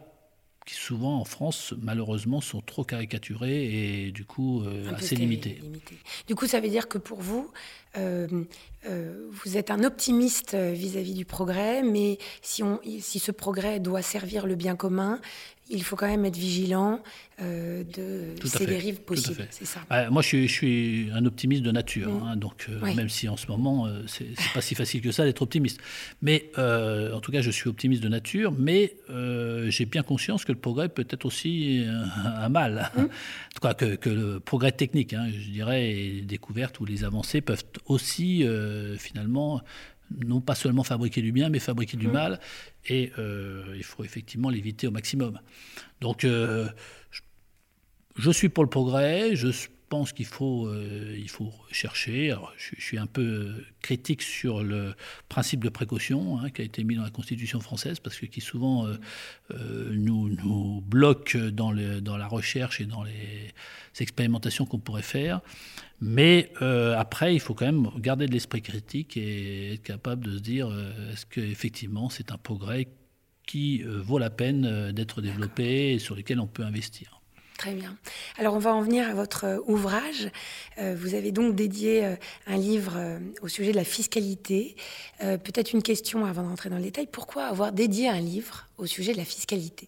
qui 0.66 0.74
souvent 0.74 1.20
en 1.20 1.24
France, 1.24 1.72
malheureusement, 1.80 2.40
sont 2.40 2.60
trop 2.60 2.84
caricaturés 2.84 4.06
et 4.06 4.10
du 4.10 4.24
coup 4.24 4.62
euh, 4.64 4.92
assez 4.92 5.14
limités. 5.14 5.62
Du 6.26 6.34
coup, 6.34 6.46
ça 6.46 6.60
veut 6.60 6.68
dire 6.68 6.88
que 6.88 6.98
pour 6.98 7.20
vous, 7.20 7.50
vous 7.96 9.56
êtes 9.56 9.70
un 9.70 9.82
optimiste 9.84 10.54
vis-à-vis 10.54 11.14
du 11.14 11.24
progrès, 11.24 11.82
mais 11.82 12.18
si, 12.42 12.62
on, 12.62 12.80
si 13.00 13.18
ce 13.18 13.32
progrès 13.32 13.80
doit 13.80 14.02
servir 14.02 14.46
le 14.46 14.54
bien 14.54 14.76
commun, 14.76 15.20
il 15.68 15.82
faut 15.82 15.96
quand 15.96 16.06
même 16.06 16.24
être 16.24 16.36
vigilant 16.36 17.00
euh, 17.42 17.82
de 17.84 18.46
ces 18.46 18.66
dérives 18.66 19.00
possibles. 19.00 19.46
C'est 19.50 19.66
ça. 19.66 19.80
moi, 20.10 20.22
je 20.22 20.46
suis, 20.46 21.10
un 21.12 21.26
optimiste 21.26 21.62
de 21.62 21.72
nature, 21.72 22.10
mm. 22.10 22.22
hein, 22.22 22.36
donc 22.36 22.66
euh, 22.68 22.94
même 22.94 23.08
si 23.08 23.28
en 23.28 23.36
ce 23.36 23.48
moment 23.48 23.86
euh, 23.86 24.02
c'est 24.06 24.26
pas 24.54 24.60
si 24.60 24.74
facile 24.74 25.00
que 25.00 25.10
ça 25.10 25.24
d'être 25.24 25.42
optimiste. 25.42 25.80
Mais 26.22 26.50
en 26.56 27.20
tout 27.20 27.32
cas, 27.32 27.42
je 27.42 27.50
suis 27.50 27.68
optimiste 27.68 28.02
de 28.02 28.08
nature, 28.08 28.52
mais 28.56 28.96
j'ai 29.68 29.86
bien 29.86 30.02
conscience 30.02 30.44
que 30.44 30.52
le 30.52 30.58
progrès 30.58 30.88
peut 30.88 31.06
être 31.10 31.24
aussi 31.24 31.84
un, 32.24 32.48
mal. 32.48 32.90
Mm. 32.96 33.00
en 33.00 33.04
tout 33.04 33.60
cas, 33.60 33.74
que, 33.74 34.08
le 34.08 34.40
progrès 34.40 34.72
technique, 34.72 35.12
hein, 35.14 35.26
je 35.28 35.50
dirais, 35.50 35.90
et 35.90 36.10
les 36.10 36.22
découvertes 36.22 36.78
ou 36.80 36.84
les 36.84 37.04
avancées 37.04 37.40
peuvent 37.40 37.64
aussi 37.86 38.46
finalement 38.98 39.62
non 40.10 40.40
pas 40.40 40.54
seulement 40.54 40.84
fabriquer 40.84 41.22
du 41.22 41.32
bien, 41.32 41.48
mais 41.48 41.58
fabriquer 41.58 41.96
du 41.96 42.08
mmh. 42.08 42.12
mal. 42.12 42.40
Et 42.86 43.12
euh, 43.18 43.74
il 43.76 43.84
faut 43.84 44.04
effectivement 44.04 44.50
l'éviter 44.50 44.86
au 44.86 44.90
maximum. 44.90 45.40
Donc, 46.00 46.24
euh, 46.24 46.68
je, 48.16 48.30
suis 48.30 48.48
pour 48.48 48.64
le 48.64 48.70
progrès. 48.70 49.34
Je 49.34 49.48
pense 49.88 50.12
qu'il 50.12 50.26
faut, 50.26 50.66
euh, 50.66 51.16
faut 51.28 51.52
chercher. 51.70 52.34
Je, 52.56 52.80
suis 52.80 52.98
un 52.98 53.06
peu 53.06 53.64
critique 53.80 54.22
sur 54.22 54.62
le 54.62 54.94
principe 55.28 55.62
de 55.62 55.68
précaution 55.68 56.38
hein, 56.38 56.50
qui 56.50 56.62
a 56.62 56.64
été 56.64 56.84
mis 56.84 56.96
dans 56.96 57.02
la 57.02 57.10
Constitution 57.10 57.60
française, 57.60 58.00
parce 58.00 58.18
que 58.18 58.26
qui 58.26 58.40
souvent 58.40 58.86
euh, 58.86 58.96
euh, 59.52 59.90
nous, 59.92 60.80
bloque 60.82 61.36
dans, 61.36 61.72
dans, 62.00 62.16
la 62.16 62.26
recherche 62.26 62.80
et 62.80 62.86
dans 62.86 63.02
les 63.02 63.52
expérimentations 64.00 64.66
qu'on 64.66 64.78
pourrait 64.78 65.02
faire. 65.02 65.40
Mais 66.00 66.52
après, 66.60 67.34
il 67.34 67.40
faut 67.40 67.54
quand 67.54 67.66
même 67.66 67.88
garder 67.98 68.26
de 68.26 68.32
l'esprit 68.32 68.60
critique 68.60 69.16
et 69.16 69.74
être 69.74 69.82
capable 69.82 70.26
de 70.26 70.36
se 70.36 70.42
dire 70.42 70.68
est-ce 71.10 71.24
qu'effectivement 71.24 72.10
c'est 72.10 72.32
un 72.32 72.36
progrès 72.36 72.88
qui 73.46 73.82
vaut 73.82 74.18
la 74.18 74.28
peine 74.28 74.92
d'être 74.92 75.22
développé 75.22 75.94
et 75.94 75.98
sur 75.98 76.14
lequel 76.14 76.38
on 76.38 76.46
peut 76.46 76.64
investir. 76.64 77.15
Très 77.58 77.72
bien. 77.72 77.96
Alors 78.38 78.54
on 78.54 78.58
va 78.58 78.74
en 78.74 78.82
venir 78.82 79.08
à 79.08 79.14
votre 79.14 79.44
euh, 79.44 79.58
ouvrage. 79.66 80.30
Euh, 80.78 80.94
vous 80.98 81.14
avez 81.14 81.32
donc 81.32 81.54
dédié 81.54 82.04
euh, 82.04 82.16
un 82.46 82.56
livre 82.56 82.92
au 83.40 83.48
sujet 83.48 83.70
de 83.70 83.76
la 83.76 83.84
fiscalité. 83.84 84.76
Peut-être 85.20 85.72
une 85.72 85.82
question 85.82 86.24
avant 86.26 86.42
d'entrer 86.42 86.68
dans 86.68 86.76
le 86.76 86.82
détail. 86.82 87.08
Pourquoi 87.10 87.44
avoir 87.44 87.72
dédié 87.72 88.08
un 88.08 88.20
livre 88.20 88.66
au 88.76 88.86
sujet 88.86 89.12
de 89.12 89.18
la 89.18 89.24
fiscalité? 89.24 89.86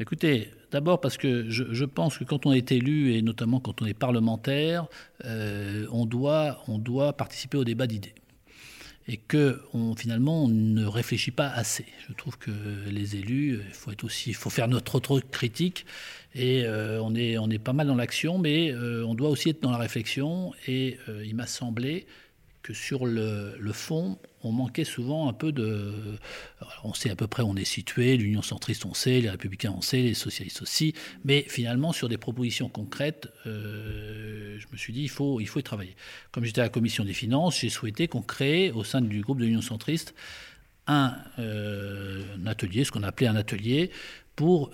Écoutez, 0.00 0.50
d'abord 0.70 1.00
parce 1.00 1.16
que 1.16 1.50
je, 1.50 1.84
pense 1.84 2.18
que 2.18 2.24
quand 2.24 2.46
on 2.46 2.52
est 2.52 2.72
élu, 2.72 3.14
et 3.14 3.22
notamment 3.22 3.60
quand 3.60 3.82
on 3.82 3.86
est 3.86 3.94
parlementaire, 3.94 4.86
on 5.24 6.06
doit 6.06 7.12
participer 7.12 7.58
au 7.58 7.64
débat 7.64 7.86
d'idées 7.86 8.14
et 9.08 9.16
que 9.16 9.62
on, 9.72 9.96
finalement 9.96 10.44
on 10.44 10.48
ne 10.48 10.84
réfléchit 10.84 11.30
pas 11.30 11.48
assez. 11.48 11.86
Je 12.06 12.12
trouve 12.12 12.38
que 12.38 12.50
les 12.90 13.16
élus, 13.16 13.60
il 13.66 13.74
faut 13.74 13.90
être 13.90 14.04
aussi, 14.04 14.34
faut 14.34 14.50
faire 14.50 14.68
notre 14.68 14.94
autre 14.96 15.20
critique 15.30 15.86
et 16.34 16.64
euh, 16.64 17.00
on 17.02 17.14
est 17.14 17.38
on 17.38 17.48
est 17.48 17.58
pas 17.58 17.72
mal 17.72 17.86
dans 17.86 17.94
l'action, 17.94 18.38
mais 18.38 18.70
euh, 18.70 19.04
on 19.06 19.14
doit 19.14 19.30
aussi 19.30 19.50
être 19.50 19.62
dans 19.62 19.70
la 19.70 19.78
réflexion. 19.78 20.52
Et 20.66 20.98
euh, 21.08 21.24
il 21.26 21.34
m'a 21.34 21.46
semblé 21.46 22.06
que 22.62 22.74
sur 22.74 23.06
le, 23.06 23.72
fond, 23.72 24.18
on 24.42 24.52
manquait 24.52 24.84
souvent 24.84 25.28
un 25.28 25.32
peu 25.32 25.52
de. 25.52 26.18
on 26.84 26.92
sait 26.92 27.10
à 27.10 27.16
peu 27.16 27.26
près 27.26 27.42
où 27.42 27.46
on 27.46 27.56
est 27.56 27.64
situé, 27.64 28.16
l'Union 28.16 28.42
centriste 28.42 28.84
on 28.84 28.94
sait, 28.94 29.20
les 29.20 29.30
Républicains 29.30 29.72
on 29.76 29.80
sait, 29.80 30.02
les 30.02 30.14
socialistes 30.14 30.62
aussi, 30.62 30.94
mais 31.24 31.44
finalement 31.48 31.92
sur 31.92 32.08
des 32.08 32.18
propositions 32.18 32.68
concrètes, 32.68 33.28
je 33.44 34.66
me 34.72 34.76
suis 34.76 34.92
dit 34.92 35.02
il 35.02 35.10
faut, 35.10 35.40
il 35.40 35.46
faut 35.46 35.60
y 35.60 35.62
travailler. 35.62 35.96
Comme 36.32 36.44
j'étais 36.44 36.60
à 36.60 36.64
la 36.64 36.70
commission 36.70 37.04
des 37.04 37.14
finances, 37.14 37.60
j'ai 37.60 37.70
souhaité 37.70 38.08
qu'on 38.08 38.22
crée 38.22 38.70
au 38.72 38.84
sein 38.84 39.00
du 39.00 39.20
groupe 39.20 39.38
de 39.38 39.44
l'Union 39.44 39.62
centriste 39.62 40.14
un, 40.86 41.16
un 41.36 42.46
atelier, 42.46 42.84
ce 42.84 42.90
qu'on 42.90 43.02
appelait 43.02 43.28
un 43.28 43.36
atelier, 43.36 43.90
pour 44.38 44.70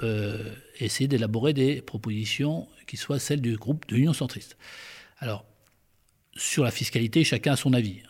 essayer 0.79 1.09
d'élaborer 1.09 1.55
des 1.55 1.81
propositions 1.81 2.69
qui 2.87 2.97
soient 2.97 3.19
celles 3.19 3.41
du 3.41 3.57
groupe 3.57 3.89
de 3.89 3.97
l'Union 3.97 4.13
centriste. 4.13 4.59
Alors, 5.19 5.47
sur 6.37 6.65
la 6.65 6.71
fiscalité, 6.71 7.25
chacun 7.25 7.53
a 7.53 7.57
son 7.57 7.73
avis. 7.73 8.03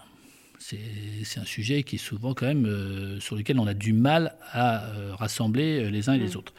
C'est 0.59 1.38
un 1.38 1.45
sujet 1.45 1.83
qui 1.83 1.97
est 1.97 1.99
souvent 1.99 2.33
quand 2.33 2.47
même 2.47 2.64
euh, 2.64 3.21
sur 3.21 3.37
lequel 3.37 3.59
on 3.59 3.66
a 3.66 3.75
du 3.75 3.93
mal 3.93 4.35
à 4.50 4.87
euh, 4.87 5.14
rassembler 5.14 5.85
euh, 5.85 5.90
les 5.90 6.09
uns 6.09 6.14
et 6.14 6.19
les 6.19 6.35
mmh. 6.35 6.38
autres. 6.38 6.54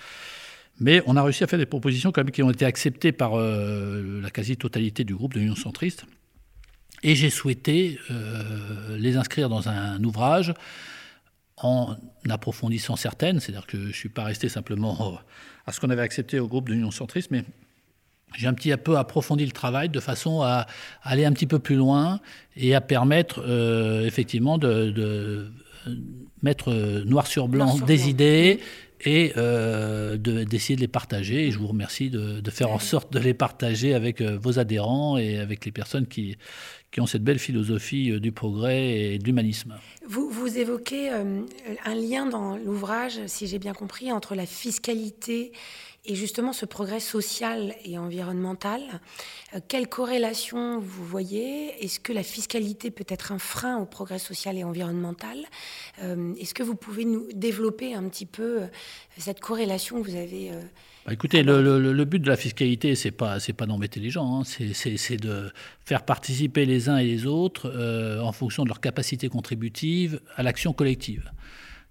Mais 0.80 1.02
on 1.08 1.16
a 1.16 1.24
réussi 1.24 1.44
à 1.44 1.48
faire 1.48 1.58
des 1.58 1.66
propositions 1.66 2.12
quand 2.12 2.24
même 2.24 2.32
qui 2.32 2.44
ont 2.44 2.52
été 2.52 2.66
acceptées 2.66 3.12
par 3.14 3.38
la 3.38 4.30
quasi-totalité 4.30 5.06
du 5.06 5.16
groupe 5.16 5.34
de 5.34 5.40
l'Union 5.40 5.56
centriste. 5.56 6.06
Et 7.02 7.16
j'ai 7.16 7.30
souhaité 7.30 7.98
les 8.90 9.16
inscrire 9.16 9.48
dans 9.48 9.70
un 9.70 10.04
ouvrage 10.04 10.54
en 11.56 11.96
approfondissant 12.30 12.98
certaines, 12.98 13.40
c'est-à-dire 13.40 13.68
que 13.68 13.78
je 13.78 13.88
ne 13.88 13.94
suis 13.94 14.10
pas 14.10 14.26
resté 14.26 14.50
simplement 14.50 15.18
à 15.66 15.72
ce 15.72 15.80
qu'on 15.80 15.90
avait 15.92 16.02
accepté 16.02 16.40
au 16.40 16.48
groupe 16.50 16.68
de 16.68 16.74
l'Union 16.74 16.92
centriste, 16.92 17.32
mais 17.32 17.46
j'ai 18.36 18.48
un 18.48 18.54
petit 18.54 18.76
peu 18.78 18.98
approfondi 18.98 19.46
le 19.46 19.52
travail 19.52 19.90
de 19.90 20.00
façon 20.00 20.42
à 20.42 20.68
aller 21.04 21.26
un 21.26 21.32
petit 21.32 21.48
peu 21.48 21.60
plus 21.60 21.76
loin 21.76 22.20
et 22.58 22.76
à 22.76 22.82
permettre 22.82 23.44
euh, 23.46 24.06
effectivement 24.06 24.58
de, 24.58 25.52
mettre 26.42 26.74
noir 27.06 27.28
sur 27.28 27.48
blanc 27.48 27.78
des 27.80 28.10
idées 28.10 28.60
et 29.02 29.34
euh, 29.38 30.18
d'essayer 30.18 30.76
de, 30.76 30.82
les 30.82 30.88
partager. 30.88 31.48
Et 31.48 31.52
je 31.52 31.60
vous 31.60 31.68
remercie 31.68 32.10
de, 32.10 32.42
faire 32.50 32.72
en 32.72 32.80
sorte 32.80 33.12
de 33.14 33.20
les 33.20 33.34
partager 33.34 33.94
avec 33.94 34.22
euh, 34.22 34.38
vos 34.42 34.60
adhérents 34.60 35.18
et 35.18 35.38
avec 35.38 35.66
les 35.66 35.72
personnes 35.72 36.08
qui, 36.08 36.38
qui 36.92 37.02
ont 37.02 37.06
cette 37.06 37.24
belle 37.24 37.40
philosophie 37.40 38.20
du 38.20 38.32
progrès 38.32 38.92
et 38.92 39.20
de 39.20 39.26
l'humanisme. 39.26 39.76
Vous, 40.08 40.30
vous, 40.30 40.58
évoquez 40.58 41.12
euh, 41.12 41.42
un 41.84 41.96
lien 41.96 42.26
dans 42.26 42.58
l'ouvrage, 42.58 43.20
si 43.28 43.48
j'ai 43.48 43.60
bien 43.60 43.74
compris, 43.74 44.12
entre 44.12 44.36
la 44.36 44.46
fiscalité 44.46 45.52
et 46.06 46.16
justement 46.16 46.54
ce 46.54 46.66
progrès 46.66 47.00
social 47.00 47.76
et 47.84 47.98
environnemental. 47.98 48.82
Euh, 49.54 49.60
quelle 49.68 49.88
corrélation 49.88 50.80
vous 50.80 51.06
voyez? 51.06 51.84
Est-ce 51.84 52.00
que 52.00 52.14
la 52.14 52.24
fiscalité 52.24 52.92
peut 52.92 53.06
être 53.08 53.32
un 53.32 53.40
frein 53.40 53.78
au 53.78 53.86
progrès 53.86 54.20
social 54.20 54.58
et 54.58 54.64
environnemental? 54.64 55.38
Est-ce 56.02 56.54
que 56.54 56.64
vous 56.64 56.76
pouvez 56.76 57.06
nous 57.06 57.28
développer 57.34 57.94
un 57.94 58.08
petit 58.10 58.26
peu 58.26 58.62
cette 59.18 59.40
corrélation 59.40 60.02
que 60.02 60.10
vous 60.10 60.16
avez 60.16 60.52
bah, 61.06 61.14
écoutez, 61.14 61.44
le, 61.44 62.04
but 62.04 62.20
de 62.20 62.28
la 62.28 62.36
fiscalité, 62.36 62.96
c'est 62.96 63.12
pas 63.12 63.40
c'est 63.40 63.54
pas 63.54 63.68
d'embêter 63.68 64.00
les 64.00 64.10
gens, 64.10 64.40
hein. 64.40 64.44
c'est 64.44 65.18
de 65.18 65.52
faire 65.86 66.04
participer 66.04 66.66
les 66.66 66.90
uns 66.90 66.98
et 66.98 67.06
les 67.06 67.28
autres 67.28 67.72
euh, 67.72 68.20
en 68.22 68.32
fonction 68.32 68.64
de 68.64 68.70
leur 68.70 68.82
capacité 68.82 69.30
contributive 69.30 70.20
à 70.36 70.42
l'action 70.42 70.74
collective. 70.74 71.32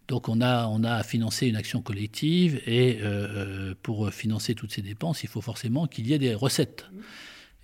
Donc 0.09 0.29
on 0.29 0.41
a 0.41 1.03
financé 1.03 1.47
une 1.47 1.57
action 1.57 1.81
collective 1.81 2.61
et 2.67 2.99
euh, 3.01 3.29
euh, 3.71 3.75
pour 3.83 4.11
financer 4.11 4.55
toutes 4.55 4.73
ces 4.73 4.83
dépenses, 4.83 5.23
il 5.23 5.29
faut 5.29 5.41
forcément 5.41 5.87
qu'il 5.87 6.07
y 6.07 6.13
ait 6.13 6.19
des 6.19 6.35
recettes. 6.35 6.87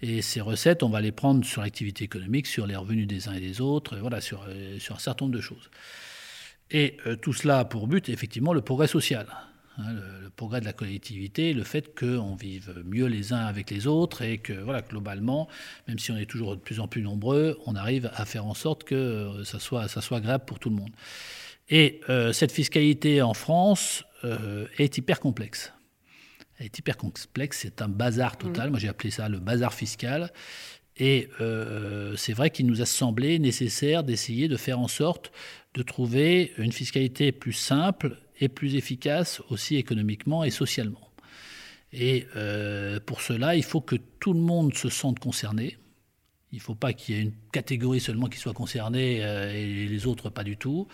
Et 0.03 0.23
ces 0.23 0.41
recettes, 0.41 0.83
on 0.83 0.89
va 0.89 1.03
les 1.03 1.13
prendre 1.13 1.45
sur 1.45 1.61
l'activité 1.61 2.05
économique, 2.05 2.47
sur 2.47 2.67
les 2.67 2.77
revenus 2.77 3.07
des 3.07 3.29
uns 3.29 3.35
et 3.35 3.41
des 3.41 3.61
autres, 3.61 3.99
voilà, 3.99 4.23
sur, 4.23 4.47
sur 4.79 4.97
un 4.97 4.99
certain 4.99 5.27
nombre 5.27 5.37
de 5.37 5.43
choses. 5.43 5.71
Et 6.71 6.97
tout 7.21 7.35
cela 7.35 7.59
a 7.59 7.65
pour 7.67 7.87
but, 7.87 8.09
effectivement, 8.09 8.55
le 8.55 8.63
progrès 8.63 8.87
social. 8.87 9.27
Hein, 9.79 9.93
le, 9.93 10.31
progrès 10.31 10.61
de 10.61 10.65
la 10.65 10.73
collectivité, 10.73 11.53
le 11.53 11.65
fait 11.65 11.95
qu'on 11.99 12.35
vive 12.35 12.83
mieux 12.85 13.07
les 13.07 13.33
uns 13.33 13.45
avec 13.45 13.71
les 13.71 13.87
autres 13.87 14.23
et 14.23 14.39
que, 14.39 14.53
voilà, 14.53 14.81
globalement, 14.81 15.49
même 15.87 15.99
si 15.99 16.11
on 16.13 16.17
est 16.17 16.27
toujours 16.27 16.57
de 16.57 16.61
plus 16.61 16.81
en 16.81 16.89
plus 16.89 17.03
nombreux, 17.03 17.59
on 17.67 17.77
arrive 17.77 18.11
à 18.15 18.25
faire 18.25 18.47
en 18.47 18.55
sorte 18.55 18.85
que 18.85 18.95
euh, 18.95 19.45
ça 19.45 19.59
soit, 19.59 19.89
ça 19.89 20.01
soit 20.01 20.19
agréable 20.19 20.45
pour 20.47 20.59
tout 20.59 20.71
le 20.71 20.77
monde. 20.77 20.91
Et 21.71 22.01
euh, 22.09 22.33
cette 22.33 22.53
fiscalité 22.53 23.23
en 23.23 23.35
France 23.35 24.05
euh, 24.25 24.67
est 24.79 24.99
hyper 24.99 25.21
complexe. 25.21 25.73
Elle 26.59 26.67
est 26.67 26.79
hyper 26.79 26.99
complexe, 26.99 27.61
c'est 27.63 27.81
un 27.81 27.89
bazar 27.89 28.37
total. 28.37 28.69
Mmh. 28.69 28.71
Moi, 28.71 28.79
j'ai 28.79 28.89
appelé 28.89 29.11
ça 29.11 29.29
le 29.29 29.39
bazar 29.39 29.73
fiscal. 29.73 30.33
Et 30.99 31.31
c'est 32.17 32.35
vrai 32.35 32.51
qu'il 32.51 32.67
nous 32.67 32.83
a 32.83 32.85
semblé 32.85 33.39
nécessaire 33.39 34.05
d'essayer 34.05 34.49
de 34.49 34.59
faire 34.59 34.79
en 34.79 34.89
sorte 34.89 35.33
de 35.73 35.83
trouver 35.83 36.53
une 36.59 36.73
fiscalité 36.73 37.33
plus 37.33 37.55
simple 37.55 38.19
et 38.39 38.49
plus 38.49 38.75
efficace 38.75 39.41
aussi 39.49 39.77
économiquement 39.77 40.45
et 40.45 40.51
socialement. 40.51 41.11
Et 41.93 42.27
euh, 42.37 43.01
pour 43.05 43.21
cela, 43.21 43.57
il 43.57 43.65
faut 43.65 43.81
que 43.81 43.97
tout 43.97 44.33
le 44.33 44.41
monde 44.41 44.75
se 44.75 44.89
sente 44.89 45.19
concerné. 45.19 45.77
Il 46.53 46.57
ne 46.57 46.63
faut 46.63 46.75
pas 46.75 46.93
qu'il 46.93 47.15
y 47.15 47.19
ait 47.19 47.23
une 47.23 47.35
catégorie 47.53 48.01
seulement 48.01 48.27
qui 48.27 48.39
soit 48.39 48.53
concernée 48.53 49.25
euh, 49.25 49.53
et 49.53 49.87
les 49.87 50.07
autres 50.07 50.31
pas 50.31 50.45
du 50.45 50.57
tout. 50.57 50.89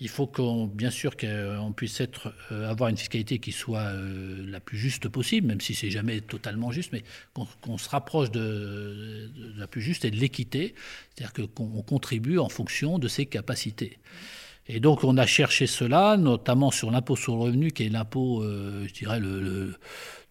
Il 0.00 0.08
faut 0.08 0.26
qu'on, 0.26 0.66
bien 0.66 0.90
sûr 0.90 1.16
qu'on 1.16 1.72
puisse 1.74 2.00
être, 2.00 2.32
euh, 2.52 2.70
avoir 2.70 2.88
une 2.88 2.96
fiscalité 2.96 3.38
qui 3.38 3.52
soit 3.52 3.92
la 3.92 4.60
plus 4.60 4.78
juste 4.78 5.08
possible, 5.08 5.48
même 5.48 5.60
si 5.60 5.74
c'est 5.74 5.90
jamais 5.90 6.20
totalement 6.20 6.70
juste, 6.70 6.92
mais 6.92 7.02
qu'on 7.34 7.78
se 7.78 7.88
rapproche 7.88 8.30
de, 8.30 9.30
de, 9.34 9.58
la 9.58 9.66
plus 9.66 9.80
juste 9.80 10.04
et 10.04 10.10
de 10.10 10.16
l'équité, 10.16 10.74
c'est-à-dire 11.14 11.50
qu'on 11.54 11.82
contribue 11.82 12.38
en 12.38 12.48
fonction 12.48 12.98
de 12.98 13.08
ses 13.08 13.26
capacités. 13.26 13.98
Et 14.68 14.80
donc 14.80 15.02
on 15.02 15.16
a 15.16 15.26
cherché 15.26 15.66
cela, 15.66 16.16
notamment 16.18 16.70
sur 16.70 16.90
l'impôt 16.90 17.16
sur 17.16 17.36
le 17.36 17.42
revenu, 17.42 17.70
qui 17.70 17.84
est 17.84 17.88
l'impôt, 17.88 18.42
euh, 18.42 18.86
je 18.86 18.92
dirais, 18.92 19.18
le, 19.18 19.74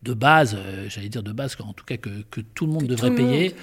de 0.04 0.14
base, 0.14 0.56
euh, 0.58 0.88
j'allais 0.90 1.10
dire 1.10 1.24
de 1.24 1.32
base, 1.32 1.58
en 1.60 1.74
tout 1.74 1.86
cas 1.86 1.98
que, 1.98 2.42
tout 2.54 2.68
le 2.68 2.72
monde 2.72 2.86
devrait 2.86 3.14
payer, 3.14 3.56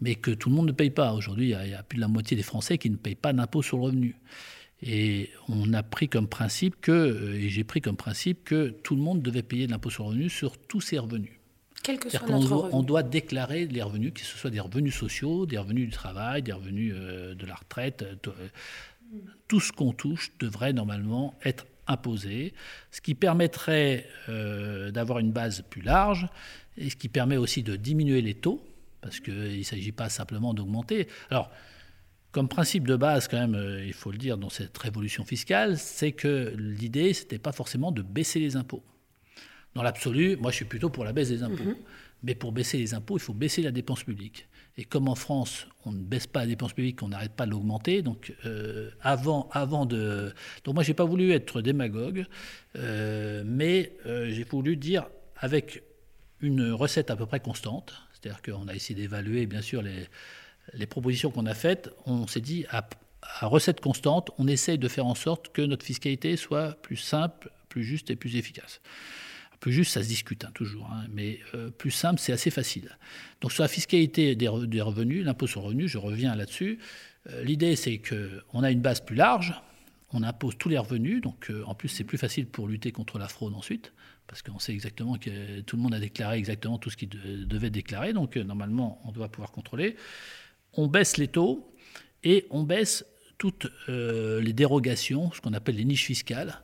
mais 0.00 0.16
que 0.16 0.32
tout 0.32 0.48
le 0.48 0.56
monde 0.56 0.66
ne 0.66 0.72
paye 0.72 0.90
pas. 0.90 1.12
Aujourd'hui, 1.12 1.50
il, 1.50 1.70
y, 1.70 1.74
a 1.74 1.82
plus 1.84 1.96
de 1.96 2.00
la 2.00 2.08
moitié 2.08 2.36
des 2.36 2.42
Français 2.42 2.76
qui 2.76 2.90
ne 2.90 2.96
payent 2.96 3.14
pas 3.14 3.32
d'impôt 3.32 3.62
sur 3.62 3.76
le 3.76 3.84
revenu. 3.84 4.16
Et 4.82 5.30
on 5.48 5.72
a 5.72 5.82
pris 5.82 6.08
comme 6.08 6.28
principe 6.28 6.76
que, 6.80 6.92
euh, 6.92 7.34
et 7.34 7.48
j'ai 7.48 7.64
pris 7.64 7.80
comme 7.80 7.96
principe 7.96 8.44
que 8.44 8.68
tout 8.68 8.94
le 8.94 9.02
monde 9.02 9.22
devait 9.22 9.42
payer 9.42 9.66
de 9.66 9.72
l'impôt 9.72 9.90
sur 9.90 10.04
le 10.04 10.10
revenu 10.10 10.28
sur 10.28 10.58
tous 10.58 10.80
ses 10.80 10.98
revenus. 10.98 11.32
Quel 11.82 11.98
que 11.98 12.10
soit 12.10 12.28
notre 12.28 12.52
revenu. 12.52 12.74
on 12.74 12.82
doit 12.82 13.02
déclarer 13.02 13.66
les 13.66 13.82
revenus, 13.82 14.12
que 14.12 14.20
ce 14.20 14.36
soit 14.36 14.50
des 14.50 14.60
revenus 14.60 14.94
sociaux, 14.94 15.46
des 15.46 15.56
revenus 15.56 15.86
du 15.86 15.92
travail, 15.92 16.42
des 16.42 16.52
revenus 16.52 16.94
de 16.94 17.46
la 17.46 17.54
retraite, 17.54 18.04
tout 19.48 19.60
ce 19.60 19.72
qu'on 19.72 19.92
touche 19.92 20.32
devrait 20.38 20.72
normalement 20.72 21.34
être 21.44 21.66
imposé, 21.86 22.54
ce 22.90 23.00
qui 23.00 23.14
permettrait 23.14 24.06
euh, 24.28 24.90
d'avoir 24.90 25.18
une 25.18 25.32
base 25.32 25.62
plus 25.68 25.82
large 25.82 26.28
et 26.76 26.90
ce 26.90 26.96
qui 26.96 27.08
permet 27.08 27.36
aussi 27.36 27.62
de 27.62 27.76
diminuer 27.76 28.22
les 28.22 28.34
taux, 28.34 28.62
parce 29.00 29.20
qu'il 29.20 29.58
ne 29.58 29.62
s'agit 29.62 29.92
pas 29.92 30.08
simplement 30.08 30.52
d'augmenter. 30.52 31.06
Alors, 31.30 31.50
comme 32.36 32.48
principe 32.48 32.86
de 32.86 32.96
base, 32.96 33.28
quand 33.28 33.38
même, 33.38 33.54
euh, 33.54 33.82
il 33.82 33.94
faut 33.94 34.10
le 34.10 34.18
dire, 34.18 34.36
dans 34.36 34.50
cette 34.50 34.76
révolution 34.76 35.24
fiscale, 35.24 35.78
c'est 35.78 36.12
que 36.12 36.52
l'idée, 36.58 37.14
ce 37.14 37.22
n'était 37.22 37.38
pas 37.38 37.52
forcément 37.52 37.92
de 37.92 38.02
baisser 38.02 38.40
les 38.40 38.56
impôts. 38.56 38.84
Dans 39.74 39.82
l'absolu, 39.82 40.36
moi, 40.36 40.50
je 40.50 40.56
suis 40.56 40.66
plutôt 40.66 40.90
pour 40.90 41.06
la 41.06 41.14
baisse 41.14 41.30
des 41.30 41.42
impôts. 41.42 41.64
Mm-hmm. 41.64 41.76
Mais 42.24 42.34
pour 42.34 42.52
baisser 42.52 42.76
les 42.76 42.92
impôts, 42.92 43.16
il 43.16 43.20
faut 43.20 43.32
baisser 43.32 43.62
la 43.62 43.70
dépense 43.70 44.04
publique. 44.04 44.48
Et 44.76 44.84
comme 44.84 45.08
en 45.08 45.14
France, 45.14 45.66
on 45.86 45.92
ne 45.92 46.02
baisse 46.02 46.26
pas 46.26 46.40
la 46.40 46.48
dépense 46.48 46.74
publique, 46.74 47.02
on 47.02 47.08
n'arrête 47.08 47.32
pas 47.32 47.46
de 47.46 47.52
l'augmenter. 47.52 48.02
Donc, 48.02 48.34
euh, 48.44 48.90
avant, 49.00 49.48
avant 49.52 49.86
de. 49.86 50.34
Donc, 50.64 50.74
moi, 50.74 50.84
j'ai 50.84 50.92
pas 50.92 51.06
voulu 51.06 51.32
être 51.32 51.62
démagogue, 51.62 52.26
euh, 52.76 53.44
mais 53.46 53.94
euh, 54.04 54.28
j'ai 54.28 54.44
voulu 54.44 54.76
dire 54.76 55.08
avec 55.38 55.84
une 56.42 56.70
recette 56.70 57.10
à 57.10 57.16
peu 57.16 57.24
près 57.24 57.40
constante. 57.40 57.94
C'est-à-dire 58.12 58.42
qu'on 58.42 58.68
a 58.68 58.74
essayé 58.74 58.94
d'évaluer, 58.94 59.46
bien 59.46 59.62
sûr, 59.62 59.80
les, 59.80 60.06
les 60.72 60.86
propositions 60.86 61.30
qu'on 61.30 61.46
a 61.46 61.54
faites. 61.54 61.90
On 62.06 62.26
s'est 62.26 62.40
dit, 62.40 62.66
à, 62.70 62.88
recette 63.42 63.80
constante, 63.80 64.30
on 64.38 64.46
essaye 64.46 64.78
de 64.78 64.88
faire 64.88 65.06
en 65.06 65.14
sorte 65.14 65.52
que 65.52 65.62
notre 65.62 65.84
fiscalité 65.84 66.36
soit 66.36 66.80
plus 66.82 66.96
simple, 66.96 67.50
plus 67.68 67.84
juste 67.84 68.10
et 68.10 68.16
plus 68.16 68.36
efficace. 68.36 68.80
Plus 69.60 69.72
juste, 69.72 69.92
ça 69.92 70.02
se 70.02 70.08
discute 70.08 70.44
hein, 70.44 70.50
toujours, 70.54 70.90
hein, 70.92 71.06
mais 71.10 71.40
euh, 71.54 71.70
plus 71.70 71.90
simple, 71.90 72.20
c'est 72.20 72.32
assez 72.32 72.50
facile. 72.50 72.96
Donc 73.40 73.52
sur 73.52 73.62
la 73.62 73.68
fiscalité 73.68 74.34
des, 74.36 74.48
revenus, 74.48 75.24
l'impôt 75.24 75.46
sur 75.46 75.60
le 75.62 75.66
revenu, 75.68 75.88
je 75.88 75.98
reviens 75.98 76.34
là-dessus. 76.34 76.78
Euh, 77.30 77.42
l'idée, 77.42 77.74
c'est 77.74 77.98
qu'on 77.98 78.62
a 78.62 78.70
une 78.70 78.80
base 78.80 79.00
plus 79.00 79.16
large, 79.16 79.54
on 80.12 80.22
impose 80.22 80.56
tous 80.58 80.68
les 80.68 80.78
revenus, 80.78 81.22
donc 81.22 81.50
euh, 81.50 81.64
en 81.66 81.74
plus 81.74 81.88
c'est 81.88 82.04
plus 82.04 82.18
facile 82.18 82.46
pour 82.46 82.68
lutter 82.68 82.92
contre 82.92 83.18
la 83.18 83.28
fraude 83.28 83.54
ensuite, 83.54 83.92
parce 84.26 84.42
qu'on 84.42 84.58
sait 84.58 84.72
exactement 84.72 85.16
que 85.16 85.60
tout 85.60 85.76
le 85.76 85.82
monde 85.82 85.94
a 85.94 86.00
déclaré 86.00 86.36
exactement 86.38 86.78
tout 86.78 86.90
ce 86.90 86.96
qu'il 86.96 87.08
devait 87.08 87.70
déclarer, 87.70 88.12
donc 88.12 88.36
normalement 88.36 89.00
on 89.04 89.12
doit 89.12 89.28
pouvoir 89.28 89.52
contrôler. 89.52 89.96
On 90.76 90.86
baisse 90.86 91.16
les 91.16 91.28
taux 91.28 91.72
et 92.22 92.46
on 92.50 92.62
baisse 92.62 93.04
toutes 93.38 93.66
les 93.88 94.52
dérogations, 94.52 95.30
ce 95.32 95.40
qu'on 95.40 95.52
appelle 95.52 95.76
les 95.76 95.84
niches 95.84 96.06
fiscales. 96.06 96.62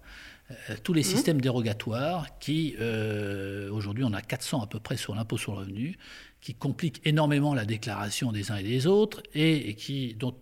Euh, 0.70 0.76
tous 0.82 0.92
les 0.92 1.02
mmh. 1.02 1.04
systèmes 1.04 1.40
dérogatoires 1.40 2.38
qui, 2.38 2.74
euh, 2.80 3.70
aujourd'hui, 3.70 4.04
on 4.04 4.12
a 4.12 4.22
400 4.22 4.62
à 4.62 4.66
peu 4.66 4.80
près 4.80 4.96
sur 4.96 5.14
l'impôt 5.14 5.38
sur 5.38 5.52
le 5.52 5.58
revenu, 5.58 5.98
qui 6.40 6.54
compliquent 6.54 7.00
énormément 7.04 7.54
la 7.54 7.64
déclaration 7.64 8.32
des 8.32 8.50
uns 8.50 8.56
et 8.56 8.62
des 8.62 8.86
autres 8.86 9.22
et, 9.34 9.74
qui, 9.74 10.14
dont 10.14 10.34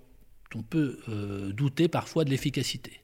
on 0.54 0.62
peut 0.62 0.98
euh, 1.08 1.52
douter 1.52 1.88
parfois 1.88 2.24
de 2.24 2.30
l'efficacité. 2.30 3.00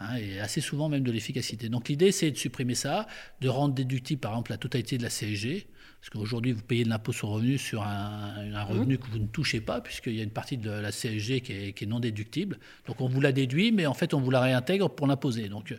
Hein, 0.00 0.16
et 0.16 0.40
assez 0.40 0.60
souvent 0.60 0.88
même 0.88 1.04
de 1.04 1.12
l'efficacité. 1.12 1.68
Donc 1.68 1.88
l'idée, 1.88 2.10
c'est 2.10 2.30
de 2.30 2.36
supprimer 2.36 2.74
ça, 2.74 3.06
de 3.40 3.48
rendre 3.48 3.74
déductible 3.74 4.20
par 4.20 4.32
exemple 4.32 4.50
la 4.50 4.58
totalité 4.58 4.98
de 4.98 5.04
la 5.04 5.10
CSG, 5.10 5.68
parce 6.04 6.18
qu'aujourd'hui, 6.18 6.52
vous 6.52 6.60
payez 6.60 6.84
de 6.84 6.90
l'impôt 6.90 7.12
sur 7.12 7.30
revenu 7.30 7.56
sur 7.56 7.82
un, 7.82 8.62
revenu 8.64 8.98
que 8.98 9.06
vous 9.06 9.18
ne 9.18 9.26
touchez 9.26 9.62
pas, 9.62 9.80
puisqu'il 9.80 10.14
y 10.14 10.20
a 10.20 10.22
une 10.22 10.28
partie 10.28 10.58
de 10.58 10.70
la 10.70 10.92
CSG 10.92 11.40
qui 11.40 11.52
est, 11.52 11.72
qui 11.72 11.84
est, 11.84 11.86
non 11.86 11.98
déductible. 11.98 12.58
Donc 12.86 13.00
on 13.00 13.08
vous 13.08 13.22
la 13.22 13.32
déduit, 13.32 13.72
mais 13.72 13.86
en 13.86 13.94
fait, 13.94 14.12
on 14.12 14.20
vous 14.20 14.30
la 14.30 14.42
réintègre 14.42 14.90
pour 14.90 15.06
l'imposer. 15.06 15.48
Donc 15.48 15.74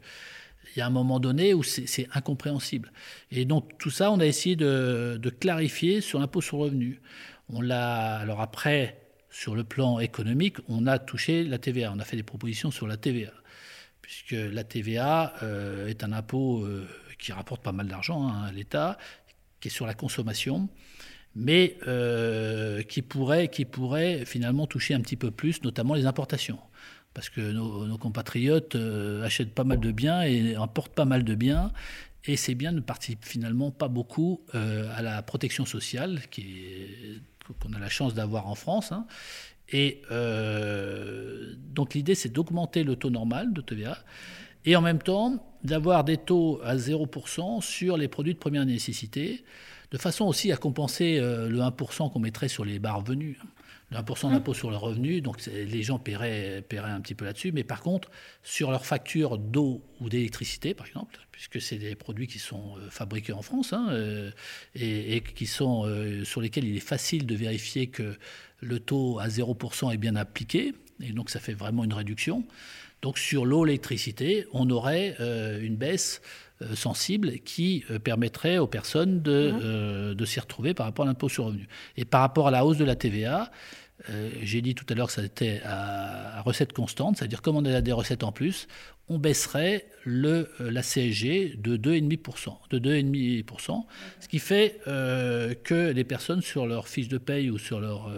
il 0.75 0.79
y 0.79 0.82
a 0.82 0.88
un 0.88 0.89
moment 0.89 1.20
donné 1.20 1.53
où 1.53 1.62
c'est 1.62 2.08
incompréhensible. 2.12 2.91
Et 3.29 3.46
donc 3.46 3.77
tout 3.77 3.91
ça, 3.91 4.10
on 4.12 4.20
a 4.20 4.25
essayé 4.25 4.55
de, 4.55 5.36
clarifier 5.39 6.01
sur 6.01 6.20
l'impôt 6.20 6.41
sur 6.41 6.58
revenu. 6.58 7.01
On 7.50 7.62
l'a, 7.62 8.15
alors 8.15 8.41
après, 8.41 8.98
sur 9.29 9.53
le 9.53 9.63
plan 9.63 10.00
économique, 10.00 10.58
on 10.67 10.88
a 10.88 10.98
touché 10.98 11.44
la 11.44 11.60
TVA. 11.60 11.91
On 11.96 12.00
a 12.00 12.03
fait 12.03 12.17
des 12.17 12.24
propositions 12.24 12.72
sur 12.72 12.88
la 12.88 12.98
TVA, 12.98 13.32
puisque 14.01 14.32
la 14.32 14.63
TVA 14.63 15.36
euh, 15.44 15.86
est 15.86 16.03
un 16.03 16.13
impôt 16.13 16.63
euh, 16.63 16.88
qui 17.20 17.32
rapporte 17.32 17.62
pas 17.62 17.72
mal 17.72 17.88
d'argent 17.88 18.27
hein, 18.27 18.46
à 18.48 18.51
l'État, 18.51 18.98
qui 19.59 19.69
est 19.69 19.71
sur 19.71 19.85
la 19.85 19.93
consommation 19.93 20.69
mais 21.35 21.77
euh, 21.88 22.81
qui, 22.81 23.01
pourrait, 23.01 23.50
qui 23.50 23.65
pourrait 23.65 24.25
finalement 24.25 24.67
toucher 24.67 24.93
un 24.93 25.01
petit 25.01 25.17
peu 25.17 25.31
plus, 25.31 25.62
notamment 25.63 25.93
les 25.93 26.05
importations 26.05 26.59
parce 27.13 27.29
que 27.29 27.39
nos, 27.39 27.97
compatriotes 27.97 28.75
euh, 28.75 29.24
achètent 29.24 29.53
pas 29.53 29.63
mal 29.63 29.79
de 29.79 29.91
biens 29.93 30.24
et 30.24 30.55
importent 30.55 30.93
pas 30.93 31.05
mal 31.05 31.24
de 31.24 31.33
biens. 31.33 31.71
Et 32.25 32.35
ces 32.35 32.55
biens 32.55 32.74
ne 32.74 32.81
participent 32.81 33.24
finalement 33.24 33.71
pas 33.71 33.88
beaucoup 33.88 34.41
euh, 34.53 34.93
à 34.93 35.01
la 35.01 35.21
protection 35.21 35.65
sociale 35.65 36.19
qu'on 37.62 37.71
a 37.71 37.79
la 37.79 37.88
chance 37.88 38.15
d'avoir 38.15 38.50
en 38.50 38.55
France. 38.55 38.91
Hein. 38.91 39.07
Et 39.69 40.01
donc 41.74 41.93
l'idée, 41.93 42.15
c'est 42.15 42.29
d'augmenter 42.29 42.83
le 42.83 42.98
taux 42.98 43.09
normal 43.09 43.53
de 43.53 43.61
TVA 43.61 43.98
et 44.65 44.75
en 44.75 44.81
même 44.81 45.01
temps 45.01 45.54
d'avoir 45.66 46.04
des 46.04 46.18
taux 46.18 46.60
à 46.64 46.75
0% 46.75 47.62
sur 47.62 47.98
les 47.98 48.08
produits 48.08 48.34
de 48.34 48.40
première 48.40 48.66
nécessité, 48.66 49.44
de 49.92 49.98
façon 49.98 50.25
aussi 50.25 50.51
à 50.51 50.58
compenser 50.58 51.20
le 51.20 51.60
1% 51.60 52.12
qu'on 52.12 52.20
mettrait 52.20 52.48
sur 52.48 52.66
les 52.66 52.80
bas 52.80 52.94
revenus. 52.94 53.38
1% 53.94 54.32
d'impôt 54.32 54.54
sur 54.54 54.72
le 54.72 54.78
revenu, 54.78 55.22
donc 55.22 55.46
les 55.46 55.84
gens 55.84 56.00
paieraient, 56.00 56.64
paieraient 56.68 56.92
un 56.92 57.01
petit 57.01 57.16
peu 57.16 57.25
là-dessus. 57.25 57.51
Mais 57.51 57.64
par 57.64 57.82
contre, 57.82 58.10
sur 58.44 58.72
leurs 58.72 58.86
factures 58.86 59.38
d'eau 59.38 59.82
ou 60.01 60.10
d'électricité, 60.10 60.74
par 60.74 60.88
exemple, 60.88 61.20
puisque 61.32 61.62
c'est 61.62 61.78
des 61.78 61.96
produits 61.96 62.28
qui 62.28 62.40
sont 62.40 62.78
euh, 62.78 62.90
fabriqués 62.90 63.34
en 63.34 63.42
France 63.42 63.74
hein, 63.74 63.88
euh, 63.92 64.32
et, 64.74 65.22
qui 65.22 65.46
sont, 65.46 65.86
euh, 65.86 66.24
sur 66.24 66.42
lesquels 66.42 66.66
il 66.66 66.75
est 66.75 66.82
facile 66.82 67.25
de 67.25 67.36
vérifier 67.36 67.88
que 67.88 68.18
le 68.62 68.80
taux 68.80 69.20
à 69.20 69.28
0% 69.28 69.94
est 69.94 69.98
bien 69.98 70.16
appliqué, 70.16 70.74
et 71.01 71.12
donc 71.12 71.30
ça 71.30 71.40
fait 71.40 71.54
vraiment 71.54 71.84
une 71.84 71.94
réduction. 71.94 72.44
Donc 73.05 73.20
sur 73.20 73.46
l'eau, 73.46 73.63
l'électricité, 73.65 74.48
on 74.51 74.68
aurait 74.72 75.15
une 75.61 75.75
baisse 75.75 76.22
sensible 76.74 77.33
qui 77.46 77.85
permettrait 78.03 78.57
aux 78.57 78.65
personnes 78.65 79.22
de, 79.22 79.51
mmh. 79.51 80.15
de 80.15 80.25
s'y 80.25 80.39
retrouver 80.39 80.74
par 80.74 80.87
rapport 80.87 81.05
à 81.05 81.07
l'impôt 81.07 81.29
sur 81.29 81.44
le 81.44 81.50
revenu. 81.50 81.68
Et 81.98 82.05
par 82.05 82.22
rapport 82.22 82.48
à 82.48 82.51
la 82.51 82.65
hausse 82.65 82.77
de 82.77 82.83
la 82.83 82.96
TVA, 82.96 83.51
euh, 84.09 84.29
j'ai 84.41 84.61
dit 84.61 84.75
tout 84.75 84.85
à 84.89 84.94
l'heure 84.94 85.07
que 85.07 85.13
ça 85.13 85.24
était 85.24 85.61
à, 85.63 86.41
recette 86.41 86.74
constante, 86.74 87.18
c'est-à-dire 87.18 87.41
comme 87.41 87.55
on 87.55 87.65
a 87.65 87.81
des 87.81 87.91
recettes 87.91 88.24
en 88.24 88.31
plus, 88.31 88.68
on 89.07 89.20
baisserait 89.20 89.87
le, 90.03 90.50
euh, 90.59 90.72
la 90.72 90.81
CSG 90.81 91.55
de 91.57 91.77
2,5%. 91.77 92.57
De 92.70 92.79
2,5%, 92.79 93.85
ce 94.20 94.27
qui 94.27 94.39
fait 94.39 94.79
euh, 94.87 95.53
que 95.53 95.91
les 95.91 96.03
personnes 96.03 96.41
sur 96.41 96.65
leur 96.65 96.87
fiche 96.87 97.07
de 97.07 97.18
paye 97.18 97.50
ou 97.50 97.57
sur 97.57 97.79
leur 97.79 98.11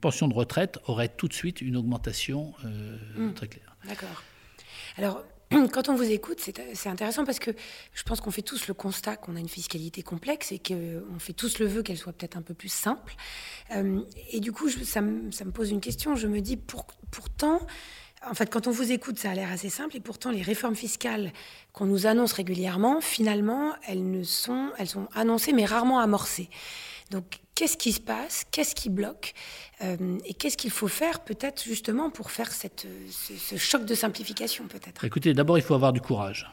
pension 0.00 0.28
de 0.28 0.34
retraite 0.34 0.78
auraient 0.86 1.08
tout 1.08 1.28
de 1.28 1.34
suite 1.34 1.60
une 1.60 1.76
augmentation 1.76 2.52
mmh. 3.16 3.32
très 3.34 3.48
claire. 3.48 3.76
D'accord. 3.86 4.22
Alors, 4.96 5.24
quand 5.72 5.88
on 5.88 5.94
vous 5.94 6.10
écoute, 6.10 6.40
c'est 6.40 6.88
intéressant 6.88 7.24
parce 7.24 7.38
que 7.38 7.50
je 7.92 8.02
pense 8.02 8.20
qu'on 8.20 8.30
fait 8.30 8.42
tous 8.42 8.66
le 8.66 8.74
constat 8.74 9.16
qu'on 9.16 9.36
a 9.36 9.40
une 9.40 9.48
fiscalité 9.48 10.02
complexe 10.02 10.52
et 10.52 10.58
qu'on 10.58 11.18
fait 11.18 11.32
tous 11.32 11.58
le 11.58 11.66
vœu 11.66 11.82
qu'elle 11.82 11.98
soit 11.98 12.12
peut-être 12.12 12.36
un 12.36 12.42
peu 12.42 12.54
plus 12.54 12.72
simple. 12.72 13.14
Euh, 13.74 14.00
et 14.30 14.40
du 14.40 14.52
coup, 14.52 14.68
ça, 14.68 15.00
me, 15.00 15.30
pose 15.52 15.70
une 15.70 15.80
question. 15.80 16.16
Je 16.16 16.26
me 16.26 16.40
dis, 16.40 16.56
pourtant, 16.56 17.60
en 18.28 18.34
fait, 18.34 18.50
quand 18.50 18.66
on 18.66 18.70
vous 18.70 18.92
écoute, 18.92 19.18
ça 19.18 19.30
a 19.30 19.34
l'air 19.34 19.50
assez 19.50 19.68
simple, 19.68 19.96
et 19.96 20.00
pourtant, 20.00 20.30
les 20.30 20.42
réformes 20.42 20.74
fiscales 20.76 21.32
qu'on 21.72 21.86
nous 21.86 22.06
annonce 22.06 22.32
régulièrement, 22.32 23.00
finalement, 23.00 23.74
elles 23.86 24.10
ne 24.10 24.22
sont, 24.22 24.70
elles 24.78 24.88
sont 24.88 25.08
annoncées 25.14 25.52
mais 25.52 25.64
rarement 25.64 26.00
amorcées. 26.00 26.48
Donc, 27.10 27.24
qu'est-ce 27.54 27.76
qui 27.76 27.92
se 27.92 28.00
passe? 28.00 28.44
Qu'est-ce 28.50 28.74
qui 28.74 28.90
bloque? 28.90 29.34
Euh, 29.82 30.18
Et 30.24 30.34
qu'est-ce 30.34 30.56
qu'il 30.56 30.70
faut 30.70 30.88
faire, 30.88 31.20
peut-être, 31.20 31.62
justement, 31.62 32.10
pour 32.10 32.30
faire 32.30 32.50
cette, 32.50 32.86
ce, 33.10 33.56
choc 33.56 33.84
de 33.84 33.94
simplification, 33.94 34.66
peut-être? 34.66 35.04
Écoutez, 35.04 35.32
d'abord, 35.32 35.58
il 35.58 35.62
faut 35.62 35.74
avoir 35.74 35.92
du 35.92 36.00
courage. 36.00 36.50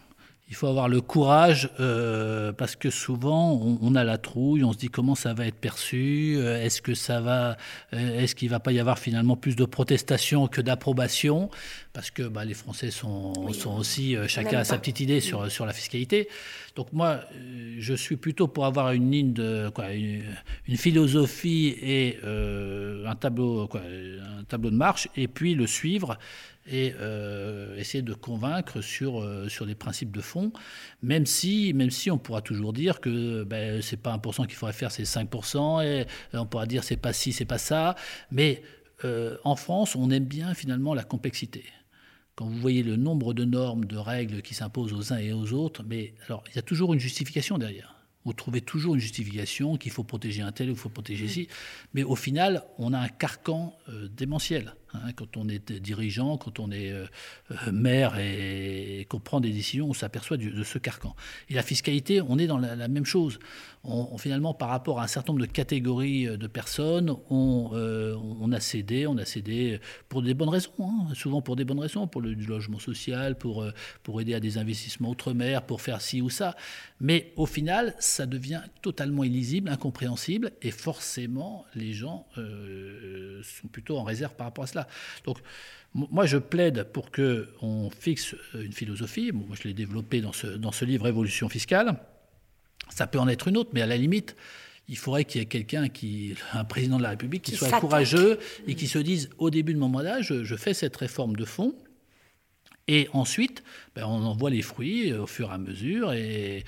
Il 0.54 0.56
faut 0.56 0.68
avoir 0.68 0.88
le 0.88 1.02
courage 1.02 1.72
euh, 1.80 2.54
parce 2.54 2.76
que 2.76 2.92
souvent 2.92 3.60
on, 3.82 3.96
a 3.96 4.04
la 4.04 4.20
trouille, 4.20 4.64
on 4.64 4.72
se 4.72 4.78
dit 4.78 4.90
comment 4.90 5.16
ça 5.16 5.34
va 5.34 5.48
être 5.48 5.56
perçu, 5.56 6.36
euh, 6.38 6.64
est-ce 6.64 6.80
que 6.80 6.94
ça 6.94 7.22
va, 7.22 7.58
est-ce 7.92 8.36
qu'il 8.36 8.50
va 8.50 8.60
pas 8.60 8.72
y 8.72 8.80
avoir 8.80 9.00
finalement 9.00 9.36
plus 9.36 9.56
de 9.56 9.66
protestations 9.66 10.46
que 10.48 10.62
d'approbation? 10.62 11.50
Parce 11.92 12.12
que 12.12 12.22
bah, 12.22 12.46
les 12.46 12.54
Français 12.54 12.92
sont, 12.92 13.52
sont 13.52 13.76
aussi 13.76 14.16
chacun 14.28 14.60
a 14.60 14.64
sa 14.64 14.78
petite 14.78 15.00
idée 15.00 15.22
sur 15.22 15.50
sur 15.50 15.66
la 15.66 15.74
fiscalité. 15.74 16.28
Donc 16.76 16.92
moi, 16.92 17.20
euh, 17.36 17.76
je 17.78 17.94
suis 17.94 18.16
plutôt 18.16 18.48
pour 18.48 18.66
avoir 18.66 18.92
une 18.94 19.12
ligne 19.12 19.34
de 19.34 19.70
quoi, 19.70 19.92
une, 19.92 20.24
philosophie 20.76 21.76
et 21.82 22.18
euh, 22.24 23.06
un 23.06 23.16
tableau, 23.16 23.68
quoi, 23.68 23.82
un 23.82 24.44
tableau 24.44 24.72
de 24.72 24.76
marche, 24.76 25.08
et 25.16 25.28
puis 25.28 25.54
le 25.54 25.68
suivre 25.68 26.18
et 26.66 26.94
euh, 27.00 27.76
essayer 27.78 28.02
de 28.02 28.14
convaincre 28.14 28.82
sur 28.82 29.24
sur 29.50 29.66
des 29.66 29.76
principes 29.76 30.12
de 30.12 30.22
fond, 30.22 30.52
même 31.02 31.26
si 31.26 31.74
même 31.74 31.92
si 31.92 32.10
on 32.12 32.18
pourra 32.18 32.42
toujours 32.42 32.74
dire 32.74 33.02
que 33.02 33.44
ben, 33.44 33.82
c'est 33.82 33.98
pas 33.98 34.16
1% 34.18 34.48
qu'il 34.48 34.56
faudrait 34.56 34.74
faire, 34.74 34.92
c'est 34.92 35.04
5%, 35.04 35.84
et 35.84 36.06
on 36.34 36.46
pourra 36.46 36.66
dire 36.66 36.84
c'est 36.84 36.98
pas 36.98 37.14
ci, 37.14 37.34
c'est 37.34 37.46
pas 37.46 37.58
ça, 37.58 37.96
mais 38.32 38.62
en 39.44 39.58
France, 39.58 39.98
on 39.98 40.10
aime 40.12 40.24
bien 40.24 40.54
finalement 40.54 40.94
la 40.94 41.04
complexité 41.04 41.66
quand 42.36 42.46
vous 42.46 42.58
voyez 42.58 42.84
le 42.84 42.96
nombre 42.96 43.34
de 43.34 43.46
normes, 43.46 43.86
de 43.86 43.98
règles 43.98 44.42
qui 44.42 44.54
s'imposent 44.54 44.94
aux 44.94 45.14
uns 45.14 45.18
et 45.18 45.34
aux 45.34 45.54
autres, 45.54 45.84
mais 45.88 46.14
alors 46.26 46.44
il 46.50 46.56
y 46.56 46.60
a 46.60 46.64
toujours 46.64 46.94
une 46.94 47.00
justification 47.00 47.58
derrière. 47.58 47.96
Vous 48.26 48.34
trouvez 48.34 48.62
toujours 48.62 48.96
une 48.96 49.02
justification 49.02 49.78
qu'il 49.78 49.92
faut 49.92 50.04
protéger 50.04 50.42
un 50.42 50.52
tel 50.52 50.70
ou 50.70 50.74
qu'il 50.74 50.82
faut 50.82 50.90
protéger 50.90 51.28
ci, 51.28 51.48
mais 51.94 52.04
au 52.04 52.16
final, 52.16 52.64
on 52.78 52.94
a 52.94 53.00
un 53.00 53.10
carcan 53.10 53.78
euh, 53.90 54.08
démentiel. 54.08 54.76
Hein, 54.94 55.12
quand 55.16 55.38
on 55.38 55.48
est 55.50 55.72
dirigeant, 55.72 56.38
quand 56.38 56.60
on 56.60 56.72
est 56.72 56.92
euh, 56.92 57.06
euh, 57.52 57.72
maire 57.72 58.18
et, 58.20 59.08
qu'on 59.10 59.20
prend 59.20 59.40
des 59.40 59.52
décisions, 59.52 59.90
on 59.90 59.94
s'aperçoit 59.94 60.38
de 60.38 60.64
ce 60.64 60.78
carcan. 60.78 61.16
Et 61.50 61.56
la 61.56 61.64
fiscalité, 61.64 62.22
on 62.22 62.38
est 62.38 62.46
dans 62.46 62.60
la, 62.60 62.88
même 62.88 63.06
chose. 63.06 63.40
Finalement, 64.18 64.54
par 64.54 64.70
rapport 64.70 65.00
à 65.00 65.04
un 65.04 65.08
certain 65.08 65.34
nombre 65.34 65.46
de 65.46 65.52
catégories 65.52 66.28
euh, 66.28 66.38
de 66.38 66.48
personnes, 66.48 67.16
on, 67.30 68.52
a 68.52 68.60
cédé, 68.60 69.08
on 69.08 69.18
a 69.18 69.26
cédé 69.26 69.80
pour 70.10 70.22
des 70.22 70.36
bonnes 70.36 70.50
raisons, 70.50 70.72
hein, 70.80 71.14
souvent 71.16 71.42
pour 71.42 71.56
des 71.56 71.66
bonnes 71.66 71.80
raisons, 71.80 72.08
pour 72.08 72.22
le 72.22 72.34
logement 72.34 72.80
social, 72.80 73.36
pour 73.36 73.64
aider 74.22 74.36
à 74.36 74.40
des 74.40 74.58
investissements 74.60 75.10
outre-mer, 75.10 75.64
pour 75.64 75.82
faire 75.82 76.02
ci 76.02 76.22
ou 76.22 76.30
ça. 76.30 76.56
Mais 77.00 77.34
au 77.36 77.48
final, 77.48 77.96
ça 78.00 78.26
devient 78.26 78.62
totalement 78.82 79.24
illisible, 79.24 79.70
incompréhensible, 79.70 80.52
et 80.62 80.72
forcément, 80.72 81.66
les 81.74 81.94
gens 81.94 82.28
sont 82.36 83.68
plutôt 83.68 83.98
en 83.98 84.04
réserve 84.04 84.36
par 84.36 84.48
rapport 84.48 84.66
à 84.66 84.68
cela. 84.68 84.83
Donc, 85.26 85.38
moi, 85.94 86.26
je 86.26 86.38
plaide 86.38 86.88
pour 86.92 87.12
qu'on 87.12 87.92
fixe 88.00 88.36
une 88.56 88.74
philosophie. 88.74 89.32
moi, 89.32 89.56
je 89.60 89.68
l'ai 89.68 89.74
développée 89.74 90.22
dans 90.22 90.34
ce, 90.34 90.48
dans 90.48 90.72
ce 90.72 90.86
livre 90.86 91.08
Évolution 91.08 91.50
fiscale. 91.50 91.98
Ça 92.90 93.08
peut 93.08 93.20
en 93.20 93.28
être 93.28 93.48
une 93.48 93.58
autre, 93.58 93.70
mais 93.74 93.82
à 93.82 93.86
la 93.86 93.98
limite, 93.98 94.36
il 94.90 94.98
faudrait 94.98 95.26
qu'il 95.26 95.40
y 95.40 95.44
ait 95.44 95.48
quelqu'un 95.48 95.90
qui, 95.90 96.36
un 96.54 96.64
président 96.64 96.98
de 96.98 97.04
la 97.04 97.10
République, 97.10 97.44
qui, 97.44 97.56
soit 97.56 97.80
courageux 97.80 98.40
et 98.68 98.76
qui 98.76 98.88
se 98.88 99.00
dise 99.00 99.30
au 99.38 99.50
début 99.50 99.74
de 99.74 99.80
mon 99.80 99.90
mandat, 99.90 100.22
je, 100.22 100.56
fais 100.56 100.74
cette 100.74 100.96
réforme 100.96 101.36
de 101.36 101.46
fond. 101.46 101.76
Et 102.90 103.08
ensuite, 103.14 103.64
ben, 103.96 104.06
on 104.06 104.24
en 104.24 104.36
voit 104.36 104.50
les 104.50 104.62
fruits 104.62 105.14
au 105.14 105.26
fur 105.26 105.52
et 105.52 105.54
à 105.54 105.58
mesure 105.58 106.12
et, 106.12 106.66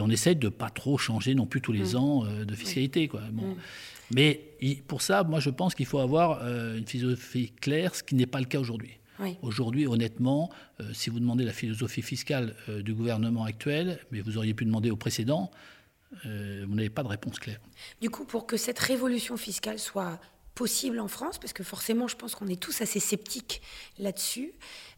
on 0.00 0.10
essaie 0.10 0.34
de 0.34 0.48
pas 0.48 0.70
trop 0.70 0.98
changer 0.98 1.34
non 1.34 1.46
plus 1.46 1.60
tous 1.60 1.72
les 1.72 1.92
mmh. 1.92 1.96
ans 1.96 2.24
euh, 2.24 2.44
de 2.44 2.54
fiscalité. 2.54 3.08
Quoi. 3.08 3.20
Bon. 3.30 3.48
Mmh. 3.48 3.56
Mais 4.14 4.58
pour 4.86 5.02
ça, 5.02 5.24
moi, 5.24 5.40
je 5.40 5.50
pense 5.50 5.74
qu'il 5.74 5.86
faut 5.86 5.98
avoir 5.98 6.40
euh, 6.42 6.76
une 6.76 6.86
philosophie 6.86 7.50
claire, 7.50 7.94
ce 7.94 8.02
qui 8.02 8.14
n'est 8.14 8.26
pas 8.26 8.40
le 8.40 8.46
cas 8.46 8.58
aujourd'hui. 8.58 8.98
Aujourd'hui, 9.40 9.86
honnêtement, 9.86 10.50
euh, 10.80 10.92
si 10.92 11.08
vous 11.08 11.20
demandez 11.20 11.44
la 11.44 11.52
philosophie 11.52 12.02
fiscale 12.02 12.56
euh, 12.68 12.82
du 12.82 12.92
gouvernement 12.92 13.44
actuel, 13.44 14.00
mais 14.10 14.20
vous 14.20 14.36
auriez 14.36 14.52
pu 14.52 14.64
demander 14.64 14.90
au 14.90 14.96
précédent, 14.96 15.50
vous 16.24 16.74
n'avez 16.74 16.90
pas 16.90 17.04
de 17.04 17.08
réponse 17.08 17.38
claire. 17.38 17.60
Du 18.00 18.10
coup, 18.10 18.24
pour 18.24 18.46
que 18.46 18.56
cette 18.56 18.80
révolution 18.80 19.36
fiscale 19.36 19.78
soit 19.78 20.20
possible 20.54 20.98
en 20.98 21.08
France, 21.08 21.38
parce 21.38 21.52
que 21.52 21.62
forcément, 21.62 22.06
je 22.08 22.16
pense 22.16 22.34
qu'on 22.34 22.48
est 22.48 22.60
tous 22.60 22.82
assez 22.82 23.00
sceptiques 23.00 23.62
là-dessus, 23.98 24.52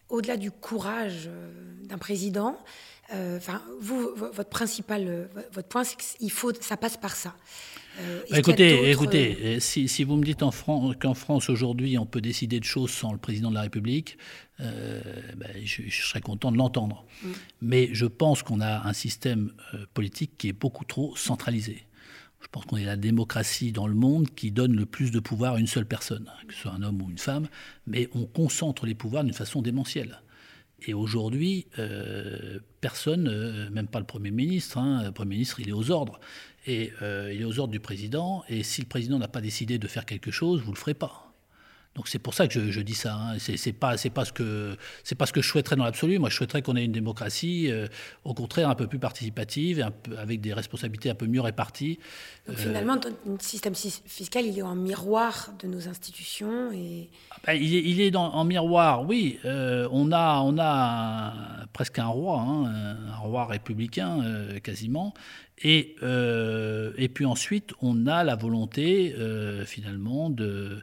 au-delà 0.08 0.36
du 0.36 0.50
courage 0.50 1.28
d'un 1.82 1.98
président, 1.98 2.58
enfin, 3.12 3.62
vous, 3.78 4.10
votre 4.16 4.50
principal, 4.50 5.28
votre 5.52 5.68
point, 5.68 5.84
c'est 5.84 5.96
qu'il 5.96 6.32
faut, 6.32 6.52
ça 6.60 6.76
passe 6.76 6.96
par 6.96 7.14
ça. 7.14 7.36
Euh, 8.00 8.22
écoutez, 8.34 8.90
écoutez 8.90 9.38
euh, 9.42 9.60
si, 9.60 9.88
si, 9.88 10.04
vous 10.04 10.16
me 10.16 10.24
dites 10.24 10.40
qu'en 10.40 11.14
France, 11.14 11.48
aujourd'hui, 11.48 11.96
on 11.98 12.06
peut 12.06 12.20
décider 12.20 12.58
de 12.58 12.64
choses 12.64 12.90
sans 12.90 13.12
le 13.12 13.18
président 13.18 13.50
de 13.50 13.54
la 13.54 13.62
République, 13.62 14.18
euh, 14.60 15.00
ben, 15.36 15.50
je, 15.64 15.82
serais 15.90 16.20
content 16.20 16.50
de 16.50 16.56
l'entendre. 16.56 17.04
Mm. 17.22 17.28
Mais 17.62 17.90
je 17.92 18.06
pense 18.06 18.42
qu'on 18.42 18.60
a 18.60 18.86
un 18.86 18.92
système 18.92 19.52
politique 19.92 20.32
qui 20.38 20.48
est 20.48 20.52
beaucoup 20.52 20.84
trop 20.84 21.14
centralisé. 21.16 21.84
Je 22.40 22.48
pense 22.48 22.66
qu'on 22.66 22.76
est 22.76 22.84
la 22.84 22.96
démocratie 22.96 23.72
dans 23.72 23.86
le 23.86 23.94
monde 23.94 24.28
qui 24.34 24.50
donne 24.50 24.76
le 24.76 24.86
plus 24.86 25.10
de 25.10 25.18
pouvoir 25.18 25.54
à 25.54 25.60
une 25.60 25.66
seule 25.66 25.86
personne, 25.86 26.30
que 26.46 26.54
ce 26.54 26.60
soit 26.60 26.72
un 26.72 26.82
homme 26.82 27.00
ou 27.00 27.10
une 27.10 27.18
femme, 27.18 27.48
mais 27.86 28.08
on 28.14 28.26
concentre 28.26 28.86
les 28.86 28.94
pouvoirs 28.94 29.24
d'une 29.24 29.32
façon 29.32 29.62
démentielle. 29.62 30.20
Et 30.86 30.92
aujourd'hui, 30.92 31.66
personne, 32.80 33.70
même 33.70 33.86
pas 33.86 34.00
le 34.00 34.04
Premier 34.04 34.30
ministre, 34.30 34.78
hein, 34.78 35.02
le 35.04 35.12
Premier 35.12 35.36
ministre, 35.36 35.60
il 35.60 35.68
est 35.68 35.72
aux 35.72 35.90
ordres. 35.90 36.20
Et 36.66 36.92
euh, 37.02 37.32
il 37.32 37.42
est 37.42 37.44
aux 37.44 37.58
ordres 37.58 37.72
du 37.72 37.80
président. 37.80 38.42
Et 38.48 38.62
si 38.62 38.80
le 38.80 38.86
président 38.86 39.18
n'a 39.18 39.28
pas 39.28 39.40
décidé 39.40 39.78
de 39.78 39.86
faire 39.86 40.06
quelque 40.06 40.30
chose, 40.30 40.60
vous 40.60 40.70
ne 40.70 40.74
le 40.74 40.80
ferez 40.80 40.94
pas. 40.94 41.23
Donc 41.94 42.08
c'est 42.08 42.18
pour 42.18 42.34
ça 42.34 42.48
que 42.48 42.70
je, 42.70 42.80
dis 42.80 42.94
ça. 42.94 43.14
Hein. 43.14 43.36
C'est 43.38 43.72
pas 43.72 43.96
c'est 43.96 44.10
pas 44.10 44.24
ce 44.24 44.32
que 44.32 44.76
c'est 45.04 45.14
pas 45.14 45.26
ce 45.26 45.32
que 45.32 45.40
je 45.40 45.48
souhaiterais 45.48 45.76
dans 45.76 45.84
l'absolu. 45.84 46.18
Moi, 46.18 46.28
je 46.28 46.36
souhaiterais 46.36 46.60
qu'on 46.60 46.74
ait 46.74 46.84
une 46.84 46.92
démocratie, 46.92 47.70
euh, 47.70 47.86
au 48.24 48.34
contraire, 48.34 48.68
un 48.68 48.74
peu 48.74 48.88
plus 48.88 48.98
participative, 48.98 49.80
un 49.80 49.92
peu, 49.92 50.18
avec 50.18 50.40
des 50.40 50.52
responsabilités 50.52 51.10
un 51.10 51.14
peu 51.14 51.26
mieux 51.26 51.40
réparties. 51.40 52.00
Donc, 52.48 52.56
finalement, 52.56 52.96
notre 53.26 53.44
système 53.44 53.74
fiscal, 53.76 54.44
il 54.44 54.58
est 54.58 54.62
en 54.62 54.74
miroir 54.74 55.52
de 55.62 55.68
nos 55.68 55.88
institutions 55.88 56.72
et. 56.72 57.10
Ah 57.30 57.36
ben, 57.46 57.52
il, 57.52 57.74
est, 57.76 57.82
il 57.82 58.00
est 58.00 58.10
dans, 58.10 58.32
en 58.32 58.44
miroir, 58.44 59.06
oui. 59.06 59.38
Euh, 59.44 59.88
on 59.92 60.10
a 60.10 60.40
on 60.40 60.58
a 60.58 61.32
presque 61.72 62.00
un 62.00 62.06
roi, 62.06 62.40
hein, 62.40 62.96
un 63.12 63.16
roi 63.18 63.46
républicain 63.46 64.20
euh, 64.20 64.58
quasiment. 64.58 65.14
Et, 65.62 65.94
et 66.02 67.08
puis 67.08 67.24
ensuite, 67.24 67.74
on 67.80 68.08
a 68.08 68.24
la 68.24 68.34
volonté, 68.34 69.14
finalement, 69.64 70.28
de, 70.28 70.44
euh, 70.44 70.82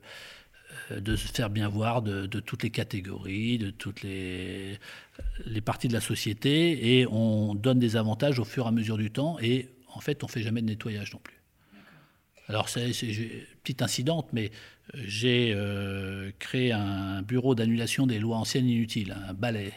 de 0.99 1.15
se 1.15 1.27
faire 1.27 1.49
bien 1.49 1.67
voir 1.67 2.01
de, 2.01 2.25
toutes 2.39 2.63
les 2.63 2.69
catégories, 2.69 3.57
de 3.57 3.69
toutes 3.69 4.01
les, 4.03 4.79
parties 5.63 5.87
de 5.87 5.93
la 5.93 6.01
société, 6.01 6.99
et 6.99 7.07
on 7.07 7.55
donne 7.55 7.79
des 7.79 7.95
avantages 7.95 8.39
au 8.39 8.43
fur 8.43 8.65
et 8.65 8.67
à 8.67 8.71
mesure 8.71 8.97
du 8.97 9.11
temps, 9.11 9.37
et 9.41 9.69
en 9.93 9.99
fait, 9.99 10.23
on 10.23 10.27
ne 10.27 10.31
fait 10.31 10.41
jamais 10.41 10.61
de 10.61 10.67
nettoyage 10.67 11.13
non 11.13 11.19
plus. 11.19 11.37
Alors, 12.47 12.67
petite 12.67 13.81
incidente, 13.81 14.27
mais 14.33 14.51
euh, 14.95 15.01
j'ai 15.05 15.53
euh, 15.55 16.31
créé 16.39 16.71
un 16.71 17.21
bureau 17.21 17.55
d'annulation 17.55 18.07
des 18.07 18.19
lois 18.19 18.37
anciennes 18.37 18.67
inutiles, 18.67 19.15
un 19.27 19.33
balai. 19.33 19.71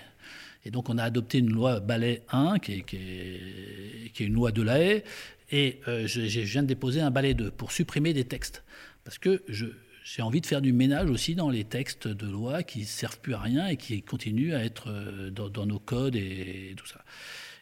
Et 0.64 0.70
donc, 0.70 0.88
on 0.88 0.98
a 0.98 1.04
adopté 1.04 1.38
une 1.38 1.52
loi 1.52 1.78
balai 1.80 2.22
1, 2.30 2.58
qui 2.58 2.72
est, 2.72 2.80
qui 2.82 2.96
est, 2.96 4.10
qui 4.12 4.22
est 4.22 4.26
une 4.26 4.34
loi 4.34 4.50
de 4.50 4.62
la 4.62 4.80
haie, 4.80 5.04
et 5.52 5.80
je, 5.86 6.06
je, 6.06 6.40
viens 6.40 6.62
de 6.62 6.68
déposer 6.68 7.00
un 7.00 7.10
balai 7.10 7.34
2 7.34 7.50
pour 7.50 7.70
supprimer 7.70 8.12
des 8.12 8.24
textes. 8.24 8.64
Parce 9.04 9.18
que 9.18 9.42
je, 9.46 9.66
j'ai 10.04 10.20
envie 10.20 10.42
de 10.42 10.46
faire 10.46 10.60
du 10.60 10.74
ménage 10.74 11.08
aussi 11.08 11.34
dans 11.34 11.48
les 11.48 11.64
textes 11.64 12.06
de 12.06 12.26
loi 12.26 12.62
qui 12.62 12.80
ne 12.80 12.84
servent 12.84 13.18
plus 13.18 13.32
à 13.32 13.40
rien 13.40 13.66
et 13.68 13.78
qui 13.78 14.02
continuent 14.02 14.54
à 14.54 14.62
être 14.62 14.90
euh, 14.90 15.30
dans, 15.30 15.66
nos 15.66 15.78
codes 15.78 16.14
et, 16.14 16.74
tout 16.76 16.86
ça. 16.86 17.00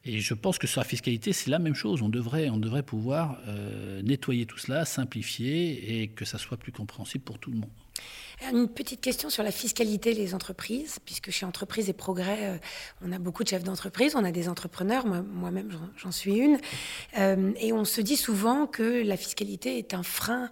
Et 0.04 0.18
je 0.18 0.34
pense 0.34 0.58
que 0.58 0.66
sur 0.66 0.80
la 0.80 0.84
fiscalité, 0.84 1.32
c'est 1.32 1.50
la 1.50 1.60
même 1.60 1.76
chose. 1.76 2.02
On 2.02 2.08
devrait, 2.08 2.50
on 2.50 2.56
devrait 2.56 2.82
pouvoir 2.82 3.38
euh, 3.46 4.02
nettoyer 4.02 4.46
tout 4.46 4.58
cela, 4.58 4.84
simplifier 4.84 6.02
et 6.02 6.08
que 6.08 6.24
ça 6.24 6.36
soit 6.36 6.56
plus 6.56 6.72
compréhensible 6.72 7.22
pour 7.22 7.38
tout 7.38 7.52
le 7.52 7.58
monde. 7.58 7.70
Une 8.52 8.66
petite 8.66 9.00
question 9.00 9.30
sur 9.30 9.44
la 9.44 9.52
fiscalité 9.52 10.14
des 10.14 10.34
entreprises, 10.34 10.98
puisque 11.04 11.30
chez 11.30 11.46
Entreprises 11.46 11.88
et 11.88 11.92
Progrès, 11.92 12.48
euh, 12.48 12.56
on 13.02 13.12
a 13.12 13.20
beaucoup 13.20 13.44
de 13.44 13.48
chefs 13.48 13.62
d'entreprise, 13.62 14.16
on 14.16 14.24
a 14.24 14.32
des 14.32 14.48
entrepreneurs, 14.48 15.06
moi-même 15.06 15.70
j'en 15.96 16.10
suis 16.10 16.34
une, 16.34 16.58
et 17.16 17.72
on 17.72 17.84
se 17.84 18.00
dit 18.00 18.16
souvent 18.16 18.66
que 18.66 19.04
la 19.04 19.16
fiscalité 19.16 19.78
est 19.78 19.94
un 19.94 20.02
frein 20.02 20.50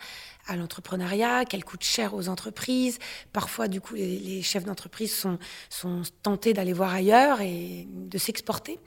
à 0.51 0.57
l'entrepreneuriat, 0.57 1.45
qu'elle 1.45 1.65
coûte 1.65 1.85
cher 1.85 2.15
aux 2.15 2.29
entreprises. 2.29 2.99
Parfois, 3.33 3.69
du 3.69 3.81
coup, 3.81 3.95
les, 3.95 4.43
chefs 4.43 4.65
d'entreprise 4.65 5.15
sont, 5.15 5.39
tentés 6.23 6.53
d'aller 6.53 6.73
voir 6.73 6.93
ailleurs 6.93 7.41
et 7.41 7.87
de 7.89 8.19
s'exporter. 8.19 8.79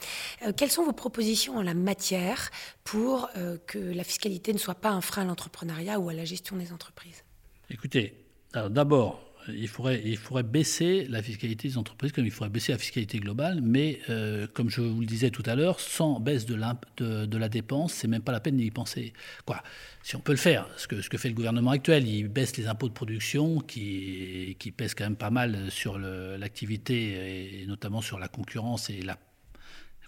Euh, 0.46 0.52
quelles 0.56 0.72
sont 0.72 0.84
vos 0.84 0.94
propositions 0.94 1.58
en 1.58 1.62
la 1.62 1.74
matière 1.74 2.52
pour 2.84 3.30
euh, 3.38 3.58
que 3.66 3.80
la 3.80 4.04
fiscalité 4.04 4.52
ne 4.52 4.58
soit 4.58 4.76
pas 4.76 4.90
un 4.90 5.02
frein 5.02 5.22
à 5.22 5.26
l'entrepreneuriat 5.26 6.00
ou 6.00 6.10
à 6.10 6.14
la 6.14 6.26
gestion 6.26 6.58
des 6.58 6.74
entreprises? 6.74 7.24
Écoutez, 7.70 8.14
d'abord, 8.54 9.22
il 9.50 9.68
faudrait, 9.68 10.44
baisser 10.44 11.06
la 11.10 11.22
fiscalité 11.22 11.68
des 11.68 11.78
entreprises 11.78 12.12
comme 12.12 12.26
il 12.26 12.32
faudrait 12.32 12.50
baisser 12.50 12.72
la 12.72 12.78
fiscalité 12.78 13.20
globale, 13.20 13.62
mais 13.62 14.00
euh, 14.10 14.48
comme 14.54 14.70
je 14.70 14.82
vous 14.82 15.02
le 15.02 15.06
disais 15.06 15.30
tout 15.30 15.44
à 15.46 15.56
l'heure, 15.56 15.80
sans 15.80 16.20
baisse 16.20 16.46
de, 16.46 16.56
la 16.56 17.50
dépense, 17.50 17.94
c'est 17.94 18.08
même 18.08 18.22
pas 18.22 18.32
la 18.32 18.40
peine 18.40 18.58
d'y 18.58 18.72
penser. 18.72 19.14
Quoi? 19.46 19.62
Si 20.02 20.16
on 20.16 20.20
peut 20.20 20.34
le 20.34 20.38
faire, 20.38 20.68
ce 20.78 20.88
que, 20.88 21.02
ce 21.02 21.10
que 21.10 21.18
fait 21.18 21.30
le 21.30 21.36
gouvernement 21.36 21.72
actuel, 21.72 22.08
il 22.08 22.28
baisse 22.28 22.58
les 22.58 22.68
impôts 22.68 22.90
de 22.90 22.94
production 22.94 23.60
qui, 23.60 24.56
qui 24.60 24.72
pèsent 24.72 24.96
quand 24.96 25.06
même 25.06 25.16
pas 25.16 25.30
mal 25.30 25.72
sur 25.72 25.98
l'activité 25.98 27.62
et 27.62 27.66
notamment 27.66 28.02
sur 28.02 28.20
la 28.20 28.28
concurrence 28.28 28.90
et 28.90 29.02
la 29.02 29.18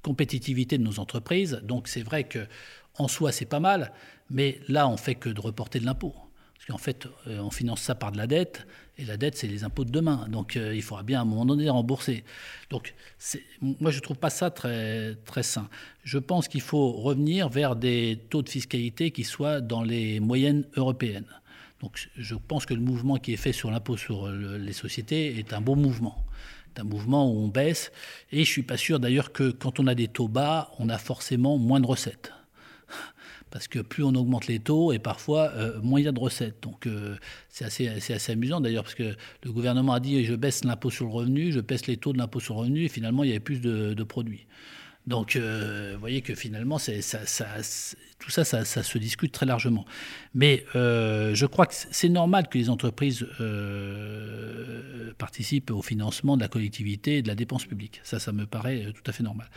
compétitivité 0.02 0.78
de 0.78 0.84
nos 0.84 1.00
entreprises. 1.00 1.60
Donc 1.64 1.88
c'est 1.88 2.04
vrai 2.04 2.26
que 2.26 2.46
en 2.98 3.08
soi 3.08 3.32
c'est 3.32 3.46
pas 3.46 3.60
mal, 3.60 3.92
mais 4.30 4.60
là 4.68 4.88
on 4.88 4.98
fait 4.98 5.16
que 5.16 5.30
de 5.30 5.42
reporter 5.42 5.80
de 5.80 5.86
l'impôt. 5.86 6.14
Parce 6.68 6.82
fait, 6.82 7.08
euh, 7.28 7.40
on 7.40 7.52
finance 7.52 7.82
ça 7.82 7.94
par 7.94 8.12
de 8.12 8.18
la 8.18 8.26
dette, 8.26 8.66
et 8.98 9.06
la 9.06 9.18
dette, 9.18 9.38
c'est 9.38 9.48
les 9.48 9.64
impôts 9.64 9.86
de 9.86 9.92
demain. 9.92 10.28
Donc 10.30 10.58
euh, 10.58 10.74
il 10.76 10.82
faudra 10.82 11.04
bien 11.04 11.20
à 11.20 11.22
un 11.22 11.26
moment 11.26 11.46
donné 11.46 11.70
rembourser. 11.70 12.24
Donc 12.70 12.96
moi, 13.62 13.92
je 13.92 13.98
ne 13.98 14.02
trouve 14.02 14.18
pas 14.18 14.30
ça 14.30 14.50
très, 14.50 15.16
très 15.26 15.44
sain. 15.44 15.70
Je 16.04 16.18
pense 16.18 16.48
qu'il 16.48 16.62
faut 16.62 16.92
revenir 16.92 17.50
vers 17.50 17.76
des 17.76 18.20
taux 18.30 18.42
de 18.42 18.50
fiscalité 18.50 19.12
qui 19.12 19.24
soient 19.24 19.62
dans 19.62 19.84
les 19.84 20.20
moyennes 20.20 20.66
européennes. 20.76 21.28
Donc 21.82 22.10
je 22.18 22.36
pense 22.36 22.66
que 22.66 22.74
le 22.74 22.80
mouvement 22.80 23.18
qui 23.18 23.34
est 23.34 23.38
fait 23.38 23.52
sur 23.52 23.70
l'impôt 23.70 23.98
sur 23.98 24.30
les 24.30 24.74
sociétés 24.74 25.38
est 25.38 25.54
un 25.54 25.62
bon 25.62 25.76
mouvement. 25.76 26.26
C'est 26.74 26.82
un 26.82 26.86
mouvement 26.86 27.30
où 27.30 27.38
on 27.38 27.48
baisse. 27.48 27.92
Et 28.32 28.38
je 28.38 28.42
ne 28.42 28.46
suis 28.46 28.64
pas 28.64 28.78
sûr 28.78 29.00
d'ailleurs 29.00 29.34
que 29.34 29.52
quand 29.52 29.80
on 29.80 29.88
a 29.88 29.94
des 29.94 30.08
taux 30.08 30.30
bas, 30.30 30.72
on 30.80 30.90
a 30.90 30.98
forcément 30.98 31.58
moins 31.58 31.80
de 31.80 31.86
recettes 31.86 32.32
parce 33.56 33.70
que 33.70 33.80
plus 33.80 34.04
on 34.04 34.14
augmente 34.16 34.48
les 34.48 34.60
taux 34.60 34.92
et 34.92 35.00
parfois 35.00 35.50
euh, 35.56 35.80
moins 35.82 36.02
il 36.02 36.04
y 36.04 36.10
a 36.10 36.12
de 36.12 36.20
recettes. 36.20 36.58
Donc 36.62 36.88
euh, 36.88 37.16
c'est 37.48 37.64
assez, 37.64 37.88
assez, 37.88 38.34
amusant 38.34 38.60
d'ailleurs 38.60 38.84
parce 38.84 38.96
que 38.96 39.16
le 39.44 39.52
gouvernement 39.54 39.94
a 39.94 40.02
dit 40.02 40.26
je 40.26 40.36
baisse 40.36 40.66
l'impôt 40.66 40.90
sur 40.90 41.06
le 41.06 41.12
revenu, 41.12 41.54
je 41.54 41.62
baisse 41.62 41.88
les 41.88 41.96
taux 41.96 42.12
de 42.12 42.18
l'impôt 42.18 42.42
sur 42.42 42.56
le 42.56 42.60
revenu 42.60 42.84
et 42.84 42.90
finalement 42.90 43.24
il 43.24 43.30
y 43.30 43.32
avait 43.32 43.40
plus 43.40 43.62
de, 43.62 44.04
produits. 44.04 44.46
Donc, 45.08 45.36
euh, 45.36 45.92
vous 45.94 46.00
voyez 46.00 46.22
que 46.22 46.34
finalement, 46.34 46.78
tout 46.80 48.30
ça, 48.30 48.44
ça, 48.44 48.66
se 48.84 48.98
discute 48.98 49.32
très 49.32 49.46
largement. 49.46 49.86
Mais 50.34 50.66
euh, 50.76 51.36
je 51.36 51.46
crois 51.46 51.68
que 51.68 51.76
c'est 51.76 52.10
normal 52.10 52.48
que 52.50 52.58
les 52.58 52.70
entreprises 52.70 53.26
euh, 53.40 55.14
participent 55.18 55.70
au 55.70 55.84
financement 55.84 56.38
de 56.38 56.42
la 56.42 56.48
collectivité 56.48 57.18
et 57.18 57.22
de 57.22 57.28
la 57.28 57.36
dépense 57.36 57.66
publique. 57.66 58.02
Ça, 58.04 58.20
ça 58.20 58.32
me 58.32 58.48
paraît 58.48 58.92
tout 58.94 59.04
à 59.10 59.14
fait 59.14 59.24
normal. 59.24 59.48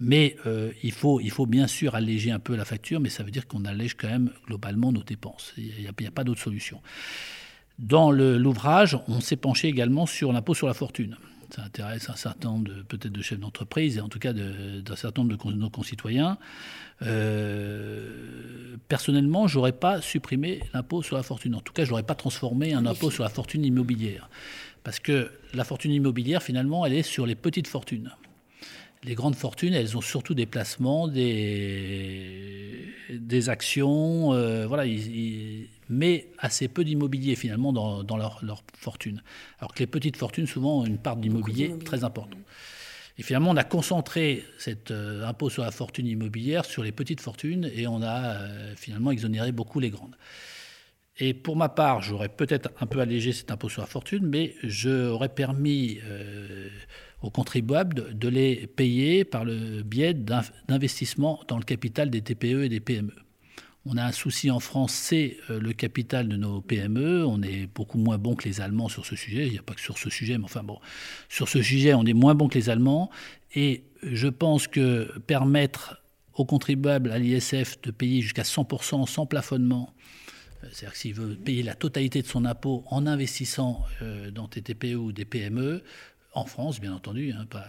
Mais 0.00 0.36
il, 0.82 0.92
faut, 0.92 1.20
il 1.20 1.30
faut 1.30 1.46
bien 1.46 1.68
sûr 1.68 1.94
alléger 1.94 2.32
un 2.32 2.40
peu 2.40 2.56
la 2.56 2.64
facture, 2.64 2.98
mais 3.00 3.10
ça 3.10 3.22
veut 3.22 3.30
dire 3.30 3.46
qu'on 3.46 3.64
allège 3.64 3.94
quand 3.94 4.08
même 4.08 4.30
globalement 4.46 4.90
nos 4.92 5.04
dépenses. 5.04 5.52
Il 5.56 5.72
n'y 5.80 6.06
a, 6.06 6.10
pas 6.10 6.24
d'autre 6.24 6.40
solution. 6.40 6.80
Dans 7.78 8.10
l'ouvrage, 8.10 8.98
on 9.08 9.20
s'est 9.20 9.36
penché 9.36 9.68
également 9.68 10.06
sur 10.06 10.32
l'impôt 10.32 10.54
sur 10.54 10.66
la 10.66 10.74
fortune 10.74 11.16
ça 11.54 11.62
intéresse 11.62 12.10
un 12.10 12.16
certain 12.16 12.50
nombre 12.50 12.72
peut-être 12.88 13.12
de 13.12 13.22
chefs 13.22 13.38
d'entreprise 13.38 13.98
et 13.98 14.00
en 14.00 14.08
tout 14.08 14.18
cas 14.18 14.32
d'un 14.32 14.96
certain 14.96 15.22
nombre 15.22 15.36
de 15.36 15.56
nos 15.56 15.70
concitoyens. 15.70 16.38
Euh, 17.02 18.76
personnellement, 18.88 19.46
j'aurais 19.46 19.72
pas 19.72 20.00
supprimé 20.00 20.62
l'impôt 20.72 21.02
sur 21.02 21.16
la 21.16 21.22
fortune. 21.22 21.54
En 21.54 21.60
tout 21.60 21.72
cas, 21.72 21.84
je 21.84 21.90
n'aurais 21.90 22.02
pas 22.02 22.14
transformé 22.14 22.74
un 22.74 22.86
impôt 22.86 23.10
sur 23.10 23.22
la 23.22 23.30
fortune 23.30 23.64
immobilière. 23.64 24.28
Parce 24.82 24.98
que 24.98 25.30
la 25.54 25.64
fortune 25.64 25.92
immobilière, 25.92 26.42
finalement, 26.42 26.84
elle 26.84 26.94
est 26.94 27.02
sur 27.02 27.24
les 27.26 27.36
petites 27.36 27.68
fortunes 27.68 28.10
les 29.04 29.14
grandes 29.14 29.36
fortunes, 29.36 29.74
elles 29.74 29.96
ont 29.96 30.00
surtout 30.00 30.34
des 30.34 30.46
placements, 30.46 31.08
des, 31.08 32.88
des 33.10 33.48
actions, 33.50 34.32
euh, 34.32 34.66
voilà, 34.66 34.86
mais 35.88 36.28
assez 36.38 36.68
peu 36.68 36.84
d'immobilier 36.84 37.36
finalement 37.36 37.72
dans, 37.72 38.16
leur, 38.16 38.40
fortune. 38.76 39.22
Alors 39.58 39.74
que 39.74 39.80
les 39.80 39.86
petites 39.86 40.16
fortunes, 40.16 40.46
souvent, 40.46 40.80
ont 40.80 40.86
une 40.86 40.98
part 40.98 41.16
d'immobilier 41.16 41.78
très 41.84 42.04
importante. 42.04 42.38
Et 43.16 43.22
finalement, 43.22 43.50
on 43.50 43.56
a 43.56 43.64
concentré 43.64 44.44
cet 44.58 44.90
euh, 44.90 45.24
impôt 45.24 45.48
sur 45.48 45.62
la 45.62 45.70
fortune 45.70 46.06
immobilière 46.06 46.64
sur 46.64 46.82
les 46.82 46.90
petites 46.90 47.20
fortunes 47.20 47.70
et 47.72 47.86
on 47.86 48.02
a 48.02 48.34
euh, 48.34 48.74
finalement 48.74 49.12
exonéré 49.12 49.52
beaucoup 49.52 49.78
les 49.78 49.90
grandes. 49.90 50.16
Et 51.18 51.32
pour 51.32 51.54
ma 51.54 51.68
part, 51.68 52.02
j'aurais 52.02 52.28
peut-être 52.28 52.70
un 52.80 52.86
peu 52.86 52.98
allégé 52.98 53.32
cet 53.32 53.52
impôt 53.52 53.68
sur 53.68 53.82
la 53.82 53.86
fortune, 53.86 54.26
mais 54.26 54.56
j'aurais 54.64 55.28
permis 55.28 56.00
aux 57.24 57.30
contribuables 57.30 58.18
de, 58.18 58.28
les 58.28 58.66
payer 58.66 59.24
par 59.24 59.44
le 59.44 59.82
biais 59.82 60.12
d'investissements 60.12 61.40
dans 61.48 61.56
le 61.56 61.64
capital 61.64 62.10
des 62.10 62.20
TPE 62.20 62.64
et 62.64 62.68
des 62.68 62.80
PME. 62.80 63.14
On 63.86 63.98
a 63.98 64.04
un 64.04 64.12
souci 64.12 64.50
en 64.50 64.60
France, 64.60 64.92
c'est 64.92 65.36
euh, 65.50 65.60
le 65.60 65.74
capital 65.74 66.26
de 66.28 66.36
nos 66.36 66.62
PME. 66.62 67.26
On 67.26 67.42
est 67.42 67.66
beaucoup 67.66 67.98
moins 67.98 68.16
bon 68.16 68.34
que 68.34 68.48
les 68.48 68.62
Allemands 68.62 68.88
sur 68.88 69.04
ce 69.04 69.14
sujet. 69.14 69.46
Il 69.46 69.52
n'y 69.52 69.58
a 69.58 69.62
pas 69.62 69.74
que 69.74 69.80
sur 69.80 69.98
ce 69.98 70.08
sujet, 70.08 70.38
mais 70.38 70.44
enfin 70.44 70.62
bon, 70.62 70.78
sur 71.28 71.48
ce 71.48 71.62
sujet, 71.62 71.92
on 71.92 72.04
est 72.04 72.14
moins 72.14 72.34
bon 72.34 72.48
que 72.48 72.56
les 72.56 72.70
Allemands. 72.70 73.10
Et 73.54 73.84
je 74.02 74.28
pense 74.28 74.68
que 74.68 75.18
permettre 75.26 76.00
aux 76.34 76.46
contribuables 76.46 77.12
à 77.12 77.18
l'ISF 77.18 77.80
de 77.82 77.90
payer 77.90 78.22
jusqu'à 78.22 78.42
100% 78.42 79.06
sans 79.06 79.26
plafonnement, 79.26 79.92
euh, 80.62 80.68
c'est-à-dire 80.72 80.92
que 80.92 80.98
s'il 80.98 81.14
veut 81.14 81.34
payer 81.34 81.62
la 81.62 81.74
totalité 81.74 82.22
de 82.22 82.26
son 82.26 82.46
impôt 82.46 82.84
en 82.88 83.06
investissant 83.06 83.84
euh, 84.00 84.30
dans 84.30 84.48
des 84.48 84.62
TPE 84.62 84.94
ou 84.94 85.12
des 85.12 85.26
PME, 85.26 85.82
en 86.32 86.46
France, 86.46 86.80
bien 86.80 86.92
entendu, 86.92 87.32
hein, 87.32 87.46
pas, 87.48 87.66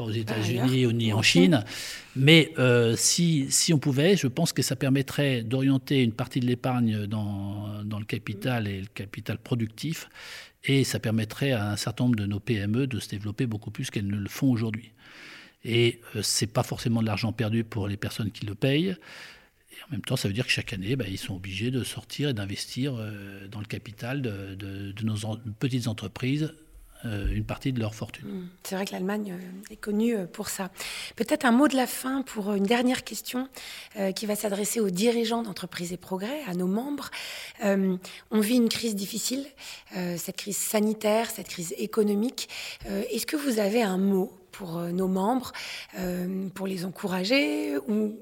aux 0.00 0.10
États-Unis 0.10 0.86
ou 0.86 0.92
ni 0.92 1.12
en 1.12 1.22
Chine. 1.22 1.64
Mais 2.16 2.52
euh, 2.58 2.94
si, 2.96 3.46
si, 3.50 3.72
on 3.72 3.78
pouvait, 3.78 4.16
je 4.16 4.26
pense 4.26 4.52
que 4.52 4.62
ça 4.62 4.76
permettrait 4.76 5.42
d'orienter 5.42 6.02
une 6.02 6.12
partie 6.12 6.40
de 6.40 6.46
l'épargne 6.46 7.06
dans, 7.06 7.82
dans, 7.84 7.98
le 7.98 8.04
capital 8.04 8.66
et 8.66 8.80
le 8.80 8.86
capital 8.86 9.38
productif. 9.38 10.08
Et 10.64 10.84
ça 10.84 10.98
permettrait 10.98 11.52
à 11.52 11.70
un 11.70 11.76
certain 11.76 12.04
nombre 12.04 12.16
de 12.16 12.26
nos 12.26 12.40
PME 12.40 12.86
de 12.86 12.98
se 12.98 13.08
développer 13.08 13.46
beaucoup 13.46 13.70
plus 13.70 13.90
qu'elles 13.90 14.06
ne 14.06 14.16
le 14.16 14.28
font 14.28 14.50
aujourd'hui. 14.50 14.92
Et 15.64 16.00
euh, 16.16 16.22
ce 16.22 16.44
n'est 16.44 16.50
pas 16.50 16.62
forcément 16.62 17.00
de 17.00 17.06
l'argent 17.06 17.32
perdu 17.32 17.64
pour 17.64 17.88
les 17.88 17.96
personnes 17.96 18.30
qui 18.30 18.46
le 18.46 18.54
payent. 18.54 18.96
Et 19.72 19.82
en 19.88 19.92
même 19.92 20.02
temps, 20.02 20.16
ça 20.16 20.28
veut 20.28 20.34
dire 20.34 20.46
que 20.46 20.52
chaque 20.52 20.72
année, 20.72 20.96
bah, 20.96 21.04
ils 21.08 21.18
sont 21.18 21.34
obligés 21.34 21.70
de 21.70 21.84
sortir 21.84 22.30
et 22.30 22.34
d'investir 22.34 22.94
euh, 22.96 23.46
dans 23.48 23.60
le 23.60 23.66
capital 23.66 24.22
de, 24.22 24.54
de, 24.54 24.92
de 24.92 25.04
nos 25.04 25.16
petites 25.58 25.88
entreprises 25.88 26.54
une 27.04 27.44
partie 27.44 27.72
de 27.72 27.80
leur 27.80 27.94
fortune. 27.94 28.26
Mmh. 28.26 28.48
C'est 28.62 28.74
vrai 28.74 28.84
que 28.84 28.92
l'Allemagne 28.92 29.32
euh, 29.32 29.72
est 29.72 29.76
connue 29.76 30.16
euh, 30.16 30.26
pour 30.26 30.48
ça. 30.48 30.70
Peut-être 31.16 31.44
un 31.44 31.52
mot 31.52 31.68
de 31.68 31.76
la 31.76 31.86
fin 31.86 32.22
pour 32.22 32.52
une 32.54 32.64
dernière 32.64 33.04
question 33.04 33.48
qui 34.14 34.26
va 34.26 34.36
s'adresser 34.36 34.80
aux 34.80 34.90
dirigeants 34.90 35.42
d'entreprise 35.42 35.92
et 35.92 35.96
progrès, 35.96 36.42
à 36.46 36.54
nos 36.54 36.66
membres. 36.66 37.10
on 37.62 38.40
vit 38.40 38.56
une 38.56 38.68
crise 38.68 38.94
difficile, 38.94 39.44
cette 39.92 40.36
crise 40.36 40.56
sanitaire, 40.56 41.30
cette 41.30 41.48
crise 41.48 41.74
économique. 41.78 42.48
Est-ce 42.86 43.26
que 43.26 43.36
vous 43.36 43.58
avez 43.58 43.82
un 43.82 43.98
mot 43.98 44.32
pour 44.52 44.78
nos 44.78 45.08
membres, 45.08 45.52
pour 46.54 46.66
les 46.66 46.84
encourager 46.84 47.76
ou 47.88 48.16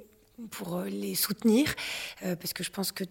pour 0.50 0.82
les 0.82 1.14
soutenir, 1.14 1.74
parce 2.20 2.52
que 2.52 2.64
je 2.64 2.70
pense 2.70 2.92
que 2.92 3.04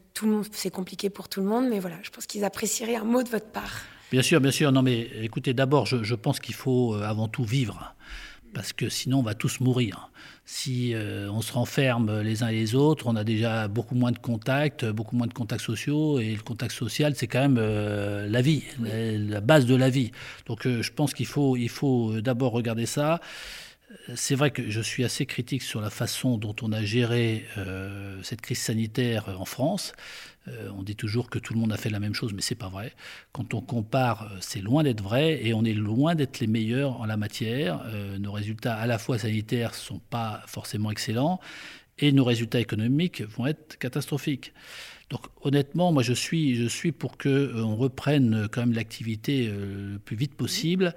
c'est 0.51 0.71
compliqué 0.71 1.09
pour 1.09 1.29
tout 1.29 1.41
le 1.41 1.47
monde, 1.47 1.67
mais 1.69 1.79
voilà, 1.79 1.97
je 2.03 2.09
pense 2.09 2.25
qu'ils 2.25 2.43
apprécieraient 2.43 2.95
un 2.95 3.05
mot 3.05 3.23
de 3.23 3.29
votre 3.29 3.49
part. 3.49 3.81
Bien 4.11 4.21
sûr, 4.21 4.41
bien 4.41 4.51
sûr. 4.51 4.73
Non, 4.73 4.81
mais 4.81 5.09
écoutez, 5.21 5.53
d'abord, 5.53 5.85
je, 5.85 6.15
pense 6.15 6.41
qu'il 6.41 6.53
faut 6.53 6.93
euh, 6.93 7.03
avant 7.03 7.29
tout 7.29 7.45
vivre, 7.45 7.95
parce 8.53 8.73
que 8.73 8.89
sinon, 8.89 9.19
on 9.19 9.23
va 9.23 9.35
tous 9.35 9.61
mourir. 9.61 10.11
Si 10.43 10.93
euh, 10.93 11.31
on 11.31 11.39
se 11.39 11.53
renferme 11.53 12.19
les 12.19 12.43
uns 12.43 12.49
et 12.49 12.55
les 12.55 12.75
autres, 12.75 13.07
on 13.07 13.15
a 13.15 13.23
déjà 13.23 13.69
beaucoup 13.69 13.95
moins 13.95 14.11
de 14.11 14.19
contacts, 14.19 14.83
beaucoup 14.85 15.15
moins 15.15 15.27
de 15.27 15.33
contacts 15.33 15.63
sociaux, 15.63 16.19
et 16.19 16.35
le 16.35 16.41
contact 16.41 16.73
social, 16.73 17.15
c'est 17.15 17.27
quand 17.27 17.39
même 17.39 17.57
euh, 17.57 18.27
la 18.27 18.41
vie, 18.41 18.63
la, 18.81 19.39
base 19.39 19.65
de 19.65 19.75
la 19.75 19.89
vie. 19.89 20.11
Donc, 20.45 20.67
je 20.67 20.91
pense 20.91 21.13
qu'il 21.13 21.27
faut, 21.27 21.55
il 21.55 21.69
faut 21.69 22.19
d'abord 22.19 22.51
regarder 22.51 22.85
ça 22.85 23.21
c'est 24.15 24.35
vrai 24.35 24.51
que 24.51 24.69
je 24.69 24.79
suis 24.79 25.03
assez 25.03 25.25
critique 25.25 25.61
sur 25.61 25.81
la 25.81 25.89
façon 25.89 26.37
dont 26.37 26.55
on 26.61 26.71
a 26.71 26.81
géré 26.81 27.45
cette 28.23 28.39
crise 28.39 28.59
sanitaire 28.59 29.25
en 29.37 29.43
France. 29.43 29.91
Euh, 30.47 30.69
on 30.75 30.81
dit 30.83 30.95
toujours 30.95 31.29
que 31.29 31.37
tout 31.37 31.53
le 31.53 31.59
monde 31.59 31.71
a 31.71 31.77
fait 31.77 31.89
la 31.89 31.99
même 31.99 32.15
chose, 32.15 32.33
mais 32.33 32.41
c'est 32.41 32.55
pas 32.55 32.69
vrai. 32.69 32.93
Quand 33.31 33.53
on 33.53 33.61
compare, 33.61 34.23
euh, 34.23 34.37
c'est 34.39 34.61
loin 34.61 34.83
d'être 34.83 35.01
vrai 35.01 35.45
et 35.45 35.53
on 35.53 35.63
est 35.63 35.73
loin 35.73 36.15
d'être 36.15 36.39
les 36.39 36.47
meilleurs 36.47 36.99
en 36.99 37.05
la 37.05 37.17
matière. 37.17 37.81
Euh, 37.85 38.17
nos 38.17 38.31
résultats 38.31 38.75
à 38.75 38.87
la 38.87 38.97
fois 38.97 39.19
sanitaires 39.19 39.75
sont 39.75 39.99
pas 39.99 40.41
forcément 40.47 40.89
excellents 40.89 41.39
et 41.99 42.11
nos 42.11 42.23
résultats 42.23 42.59
économiques 42.59 43.21
vont 43.21 43.45
être 43.45 43.77
catastrophiques. 43.77 44.53
Donc 45.11 45.23
honnêtement, 45.41 45.91
moi 45.91 46.03
je 46.03 46.13
suis, 46.13 46.55
je 46.55 46.67
suis 46.67 46.93
pour 46.93 47.17
qu'on 47.17 47.29
euh, 47.29 47.61
on 47.61 47.75
reprenne 47.75 48.33
euh, 48.33 48.47
quand 48.49 48.61
même 48.61 48.71
l'activité 48.71 49.49
euh, 49.49 49.93
le 49.93 49.99
plus 49.99 50.15
vite 50.15 50.35
possible, 50.35 50.95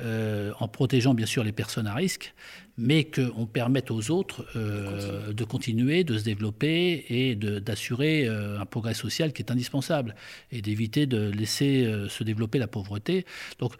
en 0.00 0.68
protégeant 0.68 1.14
bien 1.14 1.24
sûr 1.24 1.44
les 1.44 1.52
personnes 1.52 1.86
à 1.86 1.94
risque, 1.94 2.34
mais 2.76 3.04
qu'on 3.04 3.46
permette 3.46 3.92
aux 3.92 4.10
autres 4.10 4.44
de 4.56 5.44
continuer, 5.44 6.02
de 6.02 6.18
se 6.18 6.24
développer 6.24 7.06
et 7.08 7.36
d'assurer 7.36 8.26
un 8.26 8.66
progrès 8.66 8.94
social 8.94 9.32
qui 9.32 9.42
est 9.42 9.52
indispensable 9.52 10.16
et 10.50 10.62
d'éviter 10.62 11.06
de 11.06 11.30
laisser 11.30 11.88
se 12.08 12.24
développer 12.24 12.58
la 12.58 12.66
pauvreté. 12.66 13.24
Donc 13.60 13.74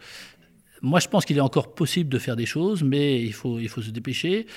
moi 0.81 1.01
je 1.01 1.09
pense 1.09 1.25
qu'il 1.25 1.35
est 1.35 1.41
encore 1.41 1.75
possible 1.75 2.09
de 2.09 2.17
faire 2.17 2.37
des 2.37 2.45
choses, 2.45 2.81
mais 2.81 3.21
il 3.21 3.33
faut, 3.33 3.59
il 3.59 3.67
faut 3.67 3.81
se 3.81 3.91
dépêcher 3.91 4.47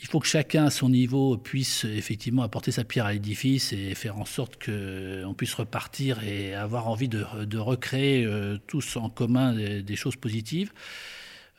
il 0.00 0.06
faut 0.06 0.20
que 0.20 0.26
chacun 0.26 0.66
à 0.66 0.70
son 0.70 0.88
niveau 0.88 1.36
puisse 1.36 1.84
effectivement 1.84 2.42
apporter 2.42 2.70
sa 2.70 2.84
pierre 2.84 3.06
à 3.06 3.12
l'édifice 3.12 3.72
et 3.72 3.94
faire 3.94 4.18
en 4.18 4.24
sorte 4.24 4.56
qu'on 4.64 5.34
puisse 5.34 5.54
repartir 5.54 6.22
et 6.22 6.54
avoir 6.54 6.88
envie 6.88 7.08
de, 7.08 7.58
recréer 7.58 8.24
euh, 8.24 8.58
tous 8.66 8.96
en 8.96 9.10
commun 9.10 9.54
des, 9.54 9.96
choses 9.96 10.16
positives. 10.16 10.72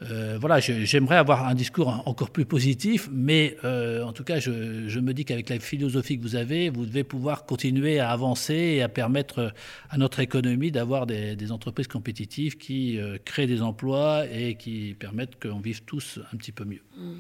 Euh, 0.02 0.38
voilà, 0.40 0.62
j'aimerais 0.62 1.18
avoir 1.18 1.46
un 1.46 1.54
discours 1.54 1.90
encore 2.06 2.30
plus 2.30 2.46
positif, 2.46 3.10
mais 3.12 3.58
euh, 3.66 4.02
en 4.04 4.14
tout 4.14 4.24
cas, 4.24 4.40
je, 4.40 4.52
me 5.00 5.12
dis 5.12 5.26
qu'avec 5.26 5.50
la 5.50 5.60
philosophie 5.60 6.18
que 6.18 6.24
vous 6.24 6.38
avez, 6.38 6.70
vous 6.70 6.86
devez 6.86 7.04
pouvoir 7.04 7.46
continuer 7.46 8.00
à 8.00 8.10
avancer 8.10 8.54
et 8.54 8.82
à 8.82 8.88
permettre 8.88 9.54
à 9.90 9.98
notre 9.98 10.22
économie 10.22 10.72
d'avoir 10.72 11.06
des, 11.06 11.52
entreprises 11.52 11.88
compétitives 11.88 12.56
qui 12.56 12.98
créent 13.26 13.48
des 13.48 13.62
emplois 13.62 14.24
et 14.32 14.56
qui 14.56 14.96
permettent 14.98 15.38
qu'on 15.38 15.60
vive 15.60 15.84
tous 15.84 16.22
un 16.32 16.38
petit 16.38 16.54
peu 16.54 16.64
mieux. 16.64 16.84
Mmh. 16.96 17.20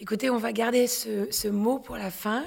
Écoutez, 0.00 0.28
on 0.28 0.38
va 0.38 0.52
garder 0.52 0.88
ce, 0.88 1.48
mot 1.48 1.78
pour 1.78 1.96
la 1.96 2.10
fin. 2.10 2.42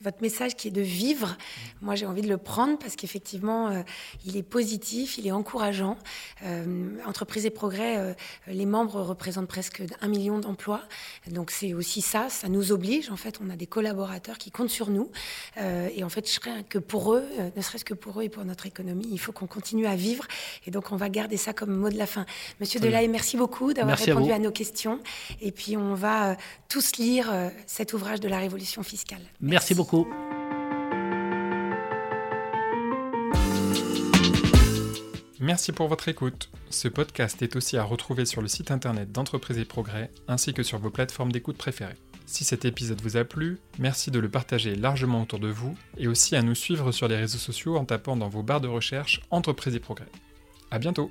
votre 0.00 0.20
message 0.20 0.56
qui 0.56 0.66
est 0.66 0.72
de 0.72 0.80
vivre, 0.80 1.36
moi 1.80 1.94
j'ai 1.94 2.06
envie 2.06 2.22
de 2.22 2.28
le 2.28 2.38
prendre 2.38 2.76
parce 2.76 2.96
qu'effectivement, 2.96 3.68
euh, 3.68 3.82
il 4.24 4.36
est 4.36 4.42
positif, 4.42 5.16
il 5.16 5.28
est 5.28 5.32
encourageant. 5.32 5.96
Euh, 6.44 6.88
Entreprise 7.06 7.46
et 7.46 7.50
Progrès, 7.50 7.98
euh, 7.98 8.14
les 8.48 8.66
membres 8.66 9.00
représentent 9.00 9.46
presque 9.46 9.84
un 10.00 10.08
million 10.08 10.40
d'emplois. 10.40 10.82
Donc 11.30 11.52
c'est 11.52 11.72
aussi 11.72 12.00
ça, 12.00 12.28
ça 12.30 12.48
nous 12.48 12.72
oblige. 12.72 13.10
En 13.10 13.16
fait, 13.16 13.38
on 13.40 13.48
a 13.48 13.54
des 13.54 13.68
collaborateurs 13.68 14.36
qui 14.36 14.50
comptent 14.50 14.68
sur 14.68 14.90
nous. 14.90 15.12
et 15.56 16.02
en 16.02 16.08
fait, 16.08 16.26
je 16.26 16.32
serais 16.32 16.64
que 16.68 16.78
pour 16.78 17.14
eux, 17.14 17.24
ne 17.54 17.62
serait-ce 17.62 17.84
que 17.84 17.94
pour 17.94 18.20
eux 18.20 18.24
et 18.24 18.28
pour 18.28 18.44
notre 18.44 18.66
économie, 18.66 19.06
il 19.12 19.18
faut 19.20 19.32
qu'on 19.32 19.46
continue 19.46 19.86
à 19.86 19.94
vivre. 19.94 20.26
Et 20.66 20.72
donc, 20.72 20.90
on 20.90 20.96
va 20.96 21.10
garder 21.10 21.36
ça 21.36 21.52
comme 21.52 21.76
mot 21.76 21.90
de 21.90 21.98
la 21.98 22.06
fin. 22.06 22.26
Monsieur 22.58 22.80
Delahaye, 22.80 23.08
merci 23.08 23.36
beaucoup 23.36 23.72
d'avoir 23.72 23.96
répondu 23.96 24.32
à, 24.32 24.40
nos 24.40 24.50
questions. 24.50 24.98
Et 25.40 25.52
puis, 25.52 25.76
on 25.76 25.94
va 25.94 26.36
tous 26.68 26.96
lire 26.96 27.32
euh, 27.32 27.48
cet 27.66 27.92
ouvrage 27.92 28.20
de 28.20 28.28
la 28.28 28.38
Révolution 28.38 28.82
fiscale. 28.82 29.22
Merci, 29.40 29.74
beaucoup. 29.74 30.06
Merci 35.38 35.72
pour 35.72 35.88
votre 35.88 36.08
écoute. 36.08 36.50
Ce 36.70 36.88
podcast 36.88 37.40
est 37.42 37.56
aussi 37.56 37.76
à 37.76 37.84
retrouver 37.84 38.24
sur 38.24 38.42
le 38.42 38.48
site 38.48 38.70
internet 38.70 39.12
d'Entreprise 39.12 39.58
et 39.58 39.64
Progrès 39.64 40.10
ainsi 40.28 40.54
que 40.54 40.62
sur 40.62 40.78
vos 40.78 40.90
plateformes 40.90 41.30
d'écoute 41.30 41.56
préférées. 41.56 41.96
Si 42.26 42.44
cet 42.44 42.64
épisode 42.64 43.00
vous 43.00 43.16
a 43.16 43.24
plu, 43.24 43.58
merci 43.78 44.10
de 44.10 44.18
le 44.18 44.28
partager 44.28 44.74
largement 44.74 45.22
autour 45.22 45.38
de 45.38 45.48
vous 45.48 45.76
et 45.96 46.08
aussi 46.08 46.34
à 46.34 46.42
nous 46.42 46.56
suivre 46.56 46.90
sur 46.90 47.06
les 47.06 47.16
réseaux 47.16 47.38
sociaux 47.38 47.76
en 47.76 47.84
tapant 47.84 48.16
dans 48.16 48.28
vos 48.28 48.42
barres 48.42 48.60
de 48.60 48.66
recherche 48.66 49.20
Entreprise 49.30 49.76
et 49.76 49.80
Progrès. 49.80 50.08
À 50.70 50.78
bientôt! 50.78 51.10